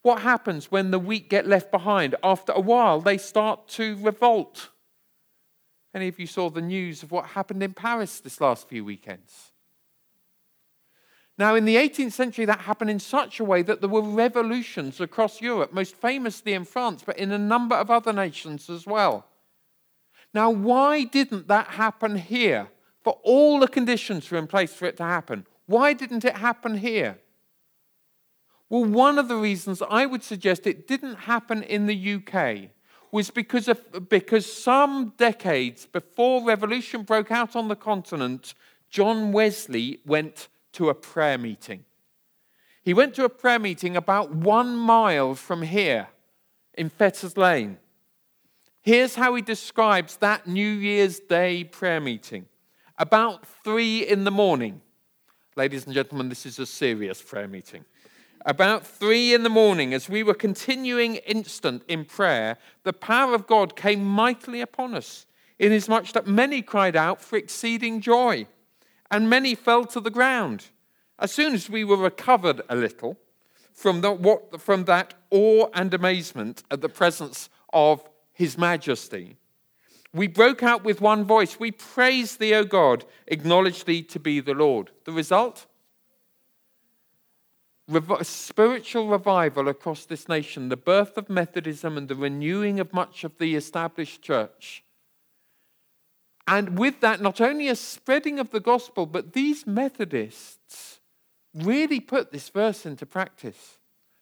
what 0.03 0.23
happens 0.23 0.71
when 0.71 0.91
the 0.91 0.99
weak 0.99 1.31
get 1.31 1.47
left 1.47 1.71
behind? 1.71 2.17
After 2.25 2.53
a 2.53 2.61
while, 2.61 3.01
they 3.01 3.19
start 3.19 3.69
to 3.69 3.97
revolt. 4.01 4.71
Any 5.95 6.09
of 6.09 6.19
you 6.19 6.27
saw 6.27 6.51
the 6.51 6.61
news 6.61 7.03
of 7.03 7.13
what 7.13 7.27
happened 7.27 7.63
in 7.63 7.75
Paris 7.75 8.19
this 8.19 8.41
last 8.41 8.69
few 8.69 8.85
weekends? 8.85 9.52
Now, 11.39 11.55
in 11.55 11.65
the 11.65 11.77
18th 11.77 12.13
century, 12.13 12.45
that 12.45 12.61
happened 12.61 12.91
in 12.91 12.99
such 12.99 13.41
a 13.41 13.45
way 13.45 13.63
that 13.63 13.81
there 13.81 13.89
were 13.89 14.03
revolutions 14.03 15.01
across 15.01 15.41
Europe, 15.41 15.73
most 15.73 15.97
famously 15.97 16.53
in 16.53 16.65
France, 16.65 17.03
but 17.05 17.19
in 17.19 17.33
a 17.33 17.39
number 17.39 17.75
of 17.75 17.91
other 17.91 18.13
nations 18.13 18.69
as 18.69 18.87
well. 18.87 19.27
Now, 20.35 20.51
why 20.51 21.05
didn't 21.05 21.49
that 21.49 21.69
happen 21.69 22.17
here? 22.17 22.69
For 23.03 23.19
all 23.23 23.59
the 23.61 23.69
conditions 23.69 24.31
were 24.31 24.39
in 24.39 24.47
place 24.47 24.73
for 24.73 24.87
it 24.87 24.97
to 24.99 25.05
happen. 25.05 25.47
Why 25.67 25.93
didn't 25.93 26.25
it 26.25 26.37
happen 26.37 26.79
here? 26.79 27.19
Well, 28.69 28.85
one 28.85 29.19
of 29.19 29.29
the 29.29 29.37
reasons 29.37 29.83
I 29.83 30.07
would 30.07 30.23
suggest 30.23 30.67
it 30.67 30.87
didn't 30.87 31.17
happen 31.17 31.63
in 31.63 31.87
the 31.87 32.15
UK 32.15 32.71
was 33.11 33.31
because, 33.31 33.69
of, 33.69 34.09
because 34.09 34.51
some 34.51 35.13
decades 35.19 35.85
before 35.85 36.45
revolution 36.45 37.03
broke 37.03 37.31
out 37.31 37.55
on 37.55 37.69
the 37.69 37.77
continent, 37.77 38.55
John 38.89 39.33
Wesley 39.33 40.01
went 40.07 40.49
to 40.73 40.89
a 40.89 40.95
prayer 40.95 41.39
meeting. 41.39 41.85
He 42.83 42.95
went 42.95 43.15
to 43.15 43.25
a 43.25 43.29
prayer 43.29 43.59
meeting 43.59 43.97
about 43.97 44.35
one 44.35 44.77
mile 44.77 45.35
from 45.35 45.63
here 45.63 46.09
in 46.75 46.89
Fetters 46.89 47.37
Lane. 47.37 47.79
Here's 48.81 49.15
how 49.15 49.35
he 49.37 49.43
describes 49.43 50.17
that 50.17 50.47
New 50.49 50.69
Year's 50.69 51.21
Day 51.21 51.63
prayer 51.63 52.01
meeting. 52.01 52.47
About 52.99 53.47
three 53.47 54.07
in 54.07 54.25
the 54.25 54.31
morning. 54.31 54.81
Ladies 55.55 55.87
and 55.87 55.95
gentlemen, 55.95 56.29
this 56.29 56.47
is 56.47 56.59
a 56.59 56.67
serious 56.67 57.23
prayer 57.23 57.47
meeting. 57.47 57.85
About 58.45 58.85
three 58.85 59.33
in 59.33 59.45
the 59.45 59.49
morning, 59.49 59.95
as 59.95 60.09
we 60.09 60.25
were 60.25 60.35
continuing 60.35 61.17
instant 61.17 61.85
in 61.87 62.05
prayer, 62.05 62.59
the 62.83 62.93
power 62.93 63.35
of 63.35 63.47
God 63.47 63.77
came 63.77 64.05
mightily 64.05 64.61
upon 64.61 64.95
us, 64.95 65.27
inasmuch 65.61 66.13
that 66.13 66.27
many 66.27 66.61
cried 66.61 66.97
out 66.97 67.23
for 67.23 67.37
exceeding 67.37 68.01
joy 68.01 68.49
and 69.13 69.29
many 69.29 69.55
fell 69.55 69.85
to 69.85 70.01
the 70.01 70.11
ground. 70.11 70.71
As 71.19 71.31
soon 71.31 71.53
as 71.53 71.69
we 71.69 71.85
were 71.85 71.99
recovered 71.99 72.63
a 72.69 72.75
little 72.75 73.19
from, 73.75 74.01
the, 74.01 74.11
what, 74.11 74.61
from 74.61 74.87
that 74.87 75.15
awe 75.31 75.69
and 75.75 75.93
amazement 75.93 76.63
at 76.71 76.81
the 76.81 76.89
presence 76.89 77.51
of 77.73 78.03
His 78.33 78.57
Majesty, 78.57 79.37
we 80.15 80.27
broke 80.27 80.63
out 80.63 80.83
with 80.83 81.01
one 81.01 81.25
voice. 81.25 81.61
We 81.61 81.71
praise 81.71 82.39
thee, 82.39 82.55
O 82.55 82.65
God, 82.65 83.05
acknowledge 83.27 83.85
thee 83.85 84.03
to 84.03 84.19
be 84.19 84.41
the 84.41 84.55
Lord. 84.55 84.91
The 85.05 85.13
result? 85.13 85.67
Rev- 87.89 88.27
spiritual 88.27 89.09
revival 89.09 89.69
across 89.69 90.07
this 90.07 90.29
nation, 90.29 90.69
the 90.69 90.77
birth 90.77 91.19
of 91.19 91.29
Methodism 91.29 91.99
and 91.99 92.09
the 92.09 92.15
renewing 92.15 92.81
of 92.81 92.93
much 92.93 93.25
of 93.25 93.37
the 93.39 93.55
established 93.57 94.23
church. 94.23 94.85
And 96.47 96.79
with 96.79 97.01
that, 97.01 97.21
not 97.21 97.41
only 97.41 97.69
a 97.69 97.77
spreading 97.77 98.39
of 98.39 98.51
the 98.51 98.61
gospel, 98.61 99.07
but 99.07 99.33
these 99.33 99.67
Methodists 99.67 101.01
really 101.55 102.01
put 102.01 102.33
this 102.33 102.49
verse 102.49 102.85
into 102.85 103.07
practice. 103.07 103.79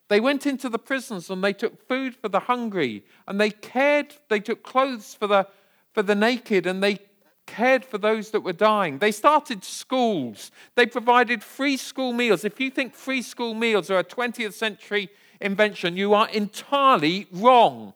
They 0.09 0.19
went 0.19 0.45
into 0.45 0.69
the 0.69 0.77
prisons 0.77 1.29
and 1.29 1.43
they 1.43 1.53
took 1.53 1.87
food 1.87 2.15
for 2.15 2.27
the 2.27 2.41
hungry 2.41 3.05
and 3.27 3.39
they 3.39 3.49
cared, 3.49 4.15
they 4.29 4.41
took 4.41 4.61
clothes 4.61 5.15
for 5.15 5.25
the, 5.25 5.47
for 5.93 6.03
the 6.03 6.15
naked 6.15 6.67
and 6.67 6.83
they 6.83 6.99
cared 7.47 7.83
for 7.83 7.97
those 7.97 8.31
that 8.31 8.41
were 8.41 8.53
dying. 8.53 8.99
They 8.99 9.11
started 9.11 9.63
schools. 9.63 10.51
They 10.75 10.85
provided 10.85 11.43
free 11.43 11.77
school 11.77 12.13
meals. 12.13 12.43
If 12.43 12.59
you 12.59 12.69
think 12.69 12.93
free 12.93 13.21
school 13.21 13.53
meals 13.53 13.89
are 13.89 13.99
a 13.99 14.03
20th 14.03 14.53
century 14.53 15.09
invention, 15.39 15.97
you 15.97 16.13
are 16.13 16.29
entirely 16.29 17.27
wrong. 17.31 17.93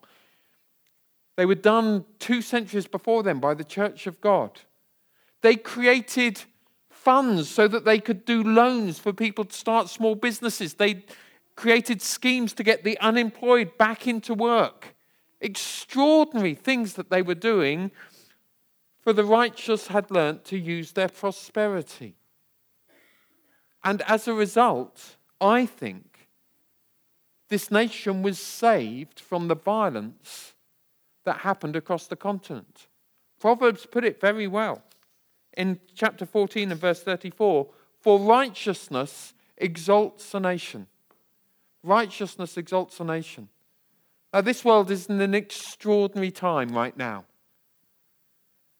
They 1.35 1.45
were 1.45 1.55
done 1.55 2.05
two 2.19 2.41
centuries 2.41 2.87
before 2.87 3.23
then 3.23 3.39
by 3.39 3.53
the 3.53 3.63
Church 3.63 4.07
of 4.07 4.21
God. 4.21 4.61
They 5.41 5.55
created 5.55 6.41
funds 6.89 7.49
so 7.49 7.67
that 7.67 7.85
they 7.85 7.99
could 7.99 8.25
do 8.25 8.41
loans 8.41 8.97
for 8.97 9.13
people 9.13 9.45
to 9.45 9.53
start 9.53 9.89
small 9.89 10.15
businesses. 10.15 10.75
They 10.75 11.05
created 11.55 12.01
schemes 12.01 12.53
to 12.53 12.63
get 12.63 12.83
the 12.83 12.97
unemployed 12.99 13.77
back 13.77 14.07
into 14.07 14.33
work. 14.33 14.95
Extraordinary 15.41 16.55
things 16.55 16.93
that 16.93 17.09
they 17.09 17.21
were 17.21 17.35
doing, 17.35 17.91
for 19.01 19.13
the 19.13 19.23
righteous 19.23 19.87
had 19.87 20.09
learnt 20.09 20.45
to 20.45 20.57
use 20.57 20.93
their 20.93 21.09
prosperity. 21.09 22.15
And 23.83 24.01
as 24.03 24.27
a 24.27 24.33
result, 24.33 25.17
I 25.39 25.67
think 25.67 26.27
this 27.49 27.69
nation 27.69 28.23
was 28.23 28.39
saved 28.39 29.19
from 29.19 29.47
the 29.47 29.55
violence 29.55 30.54
that 31.25 31.39
happened 31.39 31.75
across 31.75 32.07
the 32.07 32.15
continent. 32.15 32.87
Proverbs 33.39 33.85
put 33.85 34.05
it 34.05 34.21
very 34.21 34.47
well 34.47 34.81
in 35.57 35.79
chapter 35.93 36.25
14 36.25 36.71
and 36.71 36.79
verse 36.79 37.03
34 37.03 37.67
For 37.99 38.19
righteousness 38.19 39.33
exalts 39.57 40.33
a 40.33 40.39
nation. 40.39 40.87
Righteousness 41.83 42.57
exalts 42.57 42.99
a 42.99 43.03
nation. 43.03 43.49
Now, 44.33 44.41
this 44.41 44.65
world 44.65 44.91
is 44.91 45.07
in 45.07 45.21
an 45.21 45.33
extraordinary 45.33 46.31
time 46.31 46.69
right 46.69 46.95
now. 46.97 47.25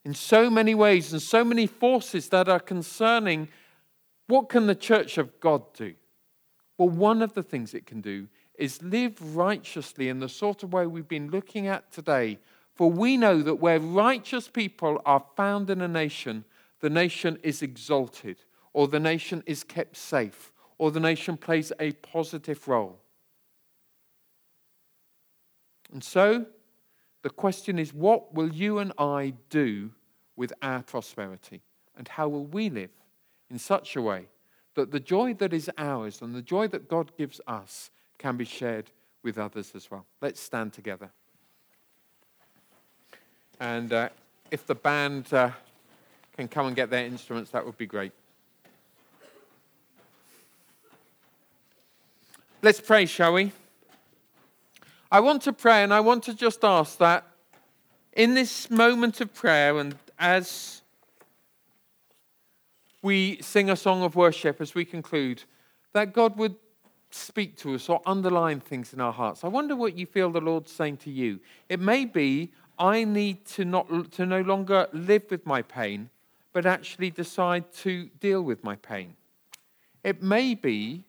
In 0.04 0.14
so 0.14 0.50
many 0.50 0.76
ways 0.76 1.14
and 1.14 1.22
so 1.22 1.44
many 1.44 1.66
forces 1.66 2.30
that 2.30 2.50
are 2.50 2.60
concerning 2.60 3.48
what 4.28 4.50
can 4.50 4.68
the 4.68 4.76
church 4.76 5.18
of 5.18 5.40
God 5.40 5.74
do? 5.74 5.94
Well, 6.78 6.90
one 6.90 7.22
of 7.22 7.34
the 7.34 7.44
things 7.44 7.74
it 7.74 7.86
can 7.86 8.02
do 8.02 8.28
is 8.58 8.82
live 8.82 9.36
righteously 9.36 10.10
in 10.10 10.20
the 10.20 10.30
sort 10.30 10.64
of 10.64 10.74
way 10.74 10.86
we've 10.86 11.08
been 11.08 11.30
looking 11.30 11.68
at 11.68 11.92
today. 11.92 12.40
For 12.74 12.92
we 12.92 13.18
know 13.18 13.42
that 13.42 13.56
where 13.56 13.80
righteous 13.80 14.48
people 14.48 15.02
are 15.06 15.24
found 15.36 15.70
in 15.70 15.82
a 15.82 15.88
nation, 15.88 16.46
the 16.82 16.90
nation 16.90 17.40
is 17.44 17.62
exalted, 17.62 18.38
or 18.74 18.88
the 18.88 19.00
nation 19.00 19.44
is 19.46 19.64
kept 19.64 19.96
safe, 19.96 20.52
or 20.78 20.92
the 20.92 21.00
nation 21.00 21.38
plays 21.38 21.72
a 21.80 21.94
positive 21.94 22.68
role. 22.68 23.00
And 25.94 26.04
so, 26.04 26.46
The 27.26 27.32
question 27.32 27.80
is, 27.80 27.92
what 27.92 28.36
will 28.36 28.54
you 28.54 28.78
and 28.78 28.94
I 29.00 29.34
do 29.50 29.90
with 30.36 30.54
our 30.62 30.84
prosperity? 30.84 31.64
And 31.98 32.08
how 32.08 32.28
will 32.28 32.46
we 32.46 32.70
live 32.70 32.92
in 33.50 33.58
such 33.58 33.96
a 33.96 34.02
way 34.04 34.28
that 34.76 34.92
the 34.92 35.00
joy 35.00 35.34
that 35.34 35.52
is 35.52 35.68
ours 35.76 36.22
and 36.22 36.36
the 36.36 36.44
joy 36.44 36.68
that 36.68 36.88
God 36.88 37.18
gives 37.18 37.42
us 37.48 37.90
can 38.18 38.38
be 38.38 38.46
shared 38.46 38.90
with 39.24 39.38
others 39.38 39.72
as 39.76 39.90
well? 39.90 40.06
Let's 40.22 40.40
stand 40.40 40.74
together. 40.74 41.10
And 43.60 43.92
uh, 43.92 44.10
if 44.52 44.66
the 44.66 44.76
band 44.76 45.34
uh, 45.34 45.52
can 46.36 46.48
come 46.48 46.68
and 46.68 46.76
get 46.76 46.90
their 46.90 47.06
instruments, 47.06 47.52
that 47.52 47.66
would 47.66 47.78
be 47.78 47.86
great. 47.86 48.12
Let's 52.62 52.82
pray, 52.82 53.06
shall 53.06 53.34
we? 53.34 53.52
I 55.12 55.20
want 55.20 55.44
to 55.44 55.54
pray 55.54 55.84
and 55.84 55.94
I 55.94 56.00
want 56.00 56.24
to 56.24 56.34
just 56.34 56.64
ask 56.64 56.98
that 56.98 57.26
in 58.14 58.34
this 58.34 58.70
moment 58.72 59.22
of 59.22 59.34
prayer 59.34 59.78
and 59.78 59.96
as 60.18 60.82
we 63.02 63.40
sing 63.42 63.70
a 63.70 63.76
song 63.76 64.02
of 64.02 64.16
worship, 64.16 64.60
as 64.60 64.74
we 64.74 64.84
conclude, 64.84 65.44
that 65.94 66.12
God 66.12 66.38
would 66.38 66.56
speak 67.16 67.58
to 67.58 67.76
us 67.76 67.90
or 67.90 68.02
underline 68.06 68.60
things 68.60 68.94
in 68.94 69.02
our 69.02 69.14
hearts. 69.14 69.44
I 69.44 69.48
wonder 69.48 69.76
what 69.76 69.98
you 69.98 70.06
feel 70.06 70.32
the 70.32 70.42
Lord's 70.42 70.72
saying 70.72 70.98
to 70.98 71.12
you. 71.12 71.40
It 71.70 71.80
may 71.80 72.06
be, 72.06 72.52
I 72.78 73.04
need 73.04 73.46
to, 73.48 73.66
not, 73.66 74.12
to 74.14 74.26
no 74.26 74.42
longer 74.42 74.88
live 74.94 75.24
with 75.30 75.46
my 75.46 75.62
pain, 75.62 76.10
but 76.54 76.66
actually 76.66 77.10
decide 77.10 77.72
to 77.74 78.10
deal 78.20 78.42
with 78.42 78.64
my 78.64 78.76
pain. 78.76 79.16
It 80.04 80.22
may 80.22 80.56
be, 80.56 81.04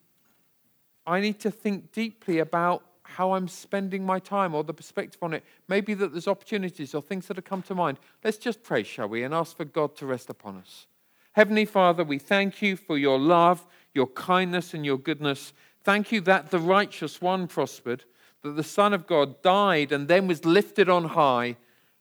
I 1.06 1.20
need 1.20 1.38
to 1.40 1.50
think 1.50 1.92
deeply 1.92 2.38
about 2.38 2.82
how 3.02 3.32
I'm 3.32 3.48
spending 3.48 4.04
my 4.04 4.18
time 4.18 4.54
or 4.54 4.64
the 4.64 4.74
perspective 4.74 5.22
on 5.22 5.34
it. 5.34 5.44
Maybe 5.68 5.94
that 5.94 6.12
there's 6.12 6.26
opportunities 6.26 6.94
or 6.94 7.02
things 7.02 7.26
that 7.28 7.36
have 7.36 7.44
come 7.44 7.62
to 7.62 7.74
mind. 7.74 7.98
Let's 8.24 8.36
just 8.36 8.62
pray, 8.62 8.82
shall 8.82 9.08
we, 9.08 9.22
and 9.22 9.32
ask 9.32 9.56
for 9.56 9.64
God 9.64 9.96
to 9.96 10.06
rest 10.06 10.30
upon 10.30 10.56
us. 10.56 10.86
Heavenly 11.32 11.66
Father, 11.66 12.02
we 12.02 12.18
thank 12.18 12.62
you 12.62 12.76
for 12.76 12.96
your 12.96 13.18
love, 13.18 13.66
your 13.94 14.06
kindness, 14.06 14.74
and 14.74 14.84
your 14.84 14.98
goodness. 14.98 15.52
Thank 15.86 16.10
you 16.10 16.20
that 16.22 16.50
the 16.50 16.58
righteous 16.58 17.20
one 17.20 17.46
prospered, 17.46 18.02
that 18.42 18.56
the 18.56 18.64
Son 18.64 18.92
of 18.92 19.06
God 19.06 19.40
died 19.40 19.92
and 19.92 20.08
then 20.08 20.26
was 20.26 20.44
lifted 20.44 20.88
on 20.88 21.04
high 21.04 21.58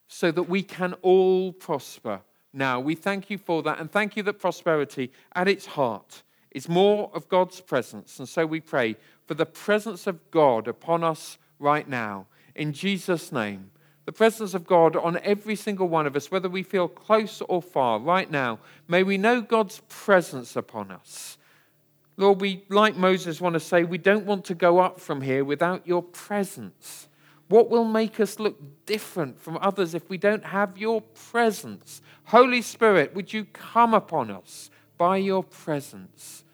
so 0.08 0.32
that 0.32 0.48
we 0.48 0.64
can 0.64 0.94
all 1.02 1.52
prosper 1.52 2.22
now. 2.52 2.80
We 2.80 2.96
thank 2.96 3.30
you 3.30 3.38
for 3.38 3.62
that 3.62 3.78
and 3.78 3.88
thank 3.88 4.16
you 4.16 4.24
that 4.24 4.40
prosperity 4.40 5.12
at 5.36 5.46
its 5.46 5.66
heart 5.66 6.24
is 6.50 6.68
more 6.68 7.12
of 7.14 7.28
God's 7.28 7.60
presence. 7.60 8.18
And 8.18 8.28
so 8.28 8.44
we 8.44 8.58
pray 8.58 8.96
for 9.24 9.34
the 9.34 9.46
presence 9.46 10.08
of 10.08 10.32
God 10.32 10.66
upon 10.66 11.04
us 11.04 11.38
right 11.60 11.88
now. 11.88 12.26
In 12.56 12.72
Jesus' 12.72 13.30
name. 13.30 13.70
The 14.04 14.10
presence 14.10 14.52
of 14.52 14.66
God 14.66 14.96
on 14.96 15.20
every 15.22 15.54
single 15.54 15.88
one 15.88 16.08
of 16.08 16.16
us, 16.16 16.28
whether 16.28 16.48
we 16.48 16.64
feel 16.64 16.88
close 16.88 17.40
or 17.42 17.62
far, 17.62 18.00
right 18.00 18.28
now. 18.28 18.58
May 18.88 19.04
we 19.04 19.16
know 19.16 19.40
God's 19.40 19.80
presence 19.88 20.56
upon 20.56 20.90
us. 20.90 21.38
Lord, 22.16 22.40
we, 22.40 22.64
like 22.68 22.96
Moses, 22.96 23.40
want 23.40 23.54
to 23.54 23.60
say, 23.60 23.84
we 23.84 23.98
don't 23.98 24.24
want 24.24 24.44
to 24.46 24.54
go 24.54 24.78
up 24.78 25.00
from 25.00 25.20
here 25.20 25.44
without 25.44 25.86
your 25.86 26.02
presence. 26.02 27.08
What 27.48 27.70
will 27.70 27.84
make 27.84 28.18
us 28.18 28.38
look 28.40 28.58
different 28.86 29.40
from 29.40 29.58
others 29.60 29.94
if 29.94 30.08
we 30.08 30.18
don't 30.18 30.44
have 30.44 30.78
your 30.78 31.00
presence? 31.00 32.00
Holy 32.24 32.62
Spirit, 32.62 33.14
would 33.14 33.32
you 33.32 33.44
come 33.44 33.94
upon 33.94 34.30
us 34.30 34.70
by 34.98 35.18
your 35.18 35.44
presence? 35.44 36.44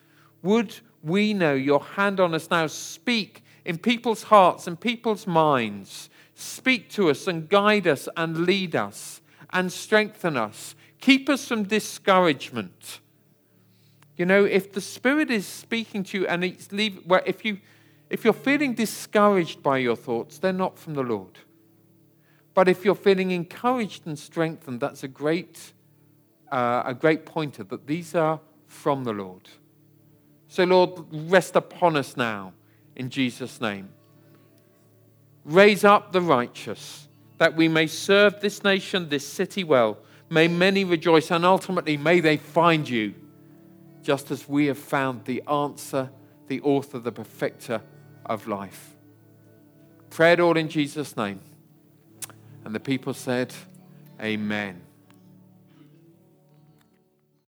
Would 0.43 0.75
we 1.03 1.35
know 1.35 1.55
your 1.55 1.83
hand 1.83 2.21
on 2.21 2.35
us 2.35 2.49
now. 2.51 2.67
Speak 2.67 3.43
in 3.65 3.79
people's 3.79 4.25
hearts 4.25 4.67
and 4.67 4.79
people's 4.79 5.27
minds. 5.27 6.09
Speak 6.35 6.89
to 6.91 7.11
us 7.11 7.27
and 7.27 7.49
guide 7.49 7.87
us 7.87 8.09
and 8.17 8.47
lead 8.47 8.75
us 8.75 9.21
and 9.51 9.73
strengthen 9.73 10.37
us. 10.37 10.75
Keep 11.01 11.29
us 11.29 11.47
from 11.47 11.65
discouragement. 11.65 13.01
You 14.17 14.27
know, 14.27 14.45
if 14.45 14.73
the 14.73 14.81
Spirit 14.81 15.31
is 15.31 15.47
speaking 15.47 16.05
to 16.05 16.21
you 16.21 16.27
and 16.27 16.45
it's 16.45 16.71
leave, 16.71 17.01
well, 17.07 17.23
if 17.25 17.45
you 17.45 17.59
if 18.13 18.25
you're 18.25 18.35
feeling 18.35 18.75
discouraged 18.75 19.63
by 19.63 19.79
your 19.79 19.97
thoughts, 19.97 20.39
they're 20.39 20.53
not 20.53 20.79
from 20.79 20.93
the 20.93 21.03
Lord. 21.03 21.39
But 22.53 22.69
if 22.69 22.85
you're 22.85 22.95
feeling 22.95 23.31
encouraged 23.31 24.07
and 24.07 24.19
strengthened, 24.19 24.81
that's 24.81 25.03
a 25.03 25.09
great, 25.09 25.73
uh, 26.51 26.83
a 26.85 26.93
great 26.93 27.25
pointer 27.25 27.65
that 27.65 27.87
these 27.87 28.15
are 28.15 28.39
from 28.67 29.05
the 29.05 29.15
Lord. 29.15 29.49
So, 30.49 30.65
Lord, 30.65 31.07
rest 31.11 31.57
upon 31.57 31.97
us 31.97 32.15
now 32.15 32.53
in 32.97 33.09
Jesus' 33.09 33.63
name. 33.63 33.89
Raise 35.47 35.83
up 35.83 36.13
the 36.13 36.21
righteous 36.21 37.09
that 37.39 37.57
we 37.57 37.67
may 37.67 37.87
serve 37.87 38.43
this 38.43 38.63
nation, 38.63 39.09
this 39.09 39.27
city 39.27 39.65
well. 39.65 39.97
May 40.29 40.49
many 40.49 40.85
rejoice, 40.85 41.31
and 41.31 41.47
ultimately, 41.47 41.97
may 41.97 42.21
they 42.21 42.37
find 42.37 42.87
you, 42.87 43.15
just 44.03 44.31
as 44.31 44.49
we 44.49 44.67
have 44.67 44.79
found 44.79 45.25
the 45.25 45.43
answer, 45.49 46.11
the 46.49 46.61
author, 46.63 46.99
the 46.99 47.13
perfecter 47.13 47.83
of 48.27 48.47
life. 48.47 48.95
Pray 50.11 50.33
it 50.33 50.41
all 50.41 50.57
in 50.57 50.69
Jesus' 50.69 51.17
name. 51.17 51.41
And 52.65 52.75
the 52.75 52.81
people 52.81 53.15
said, 53.15 53.55
Amen. 54.21 54.81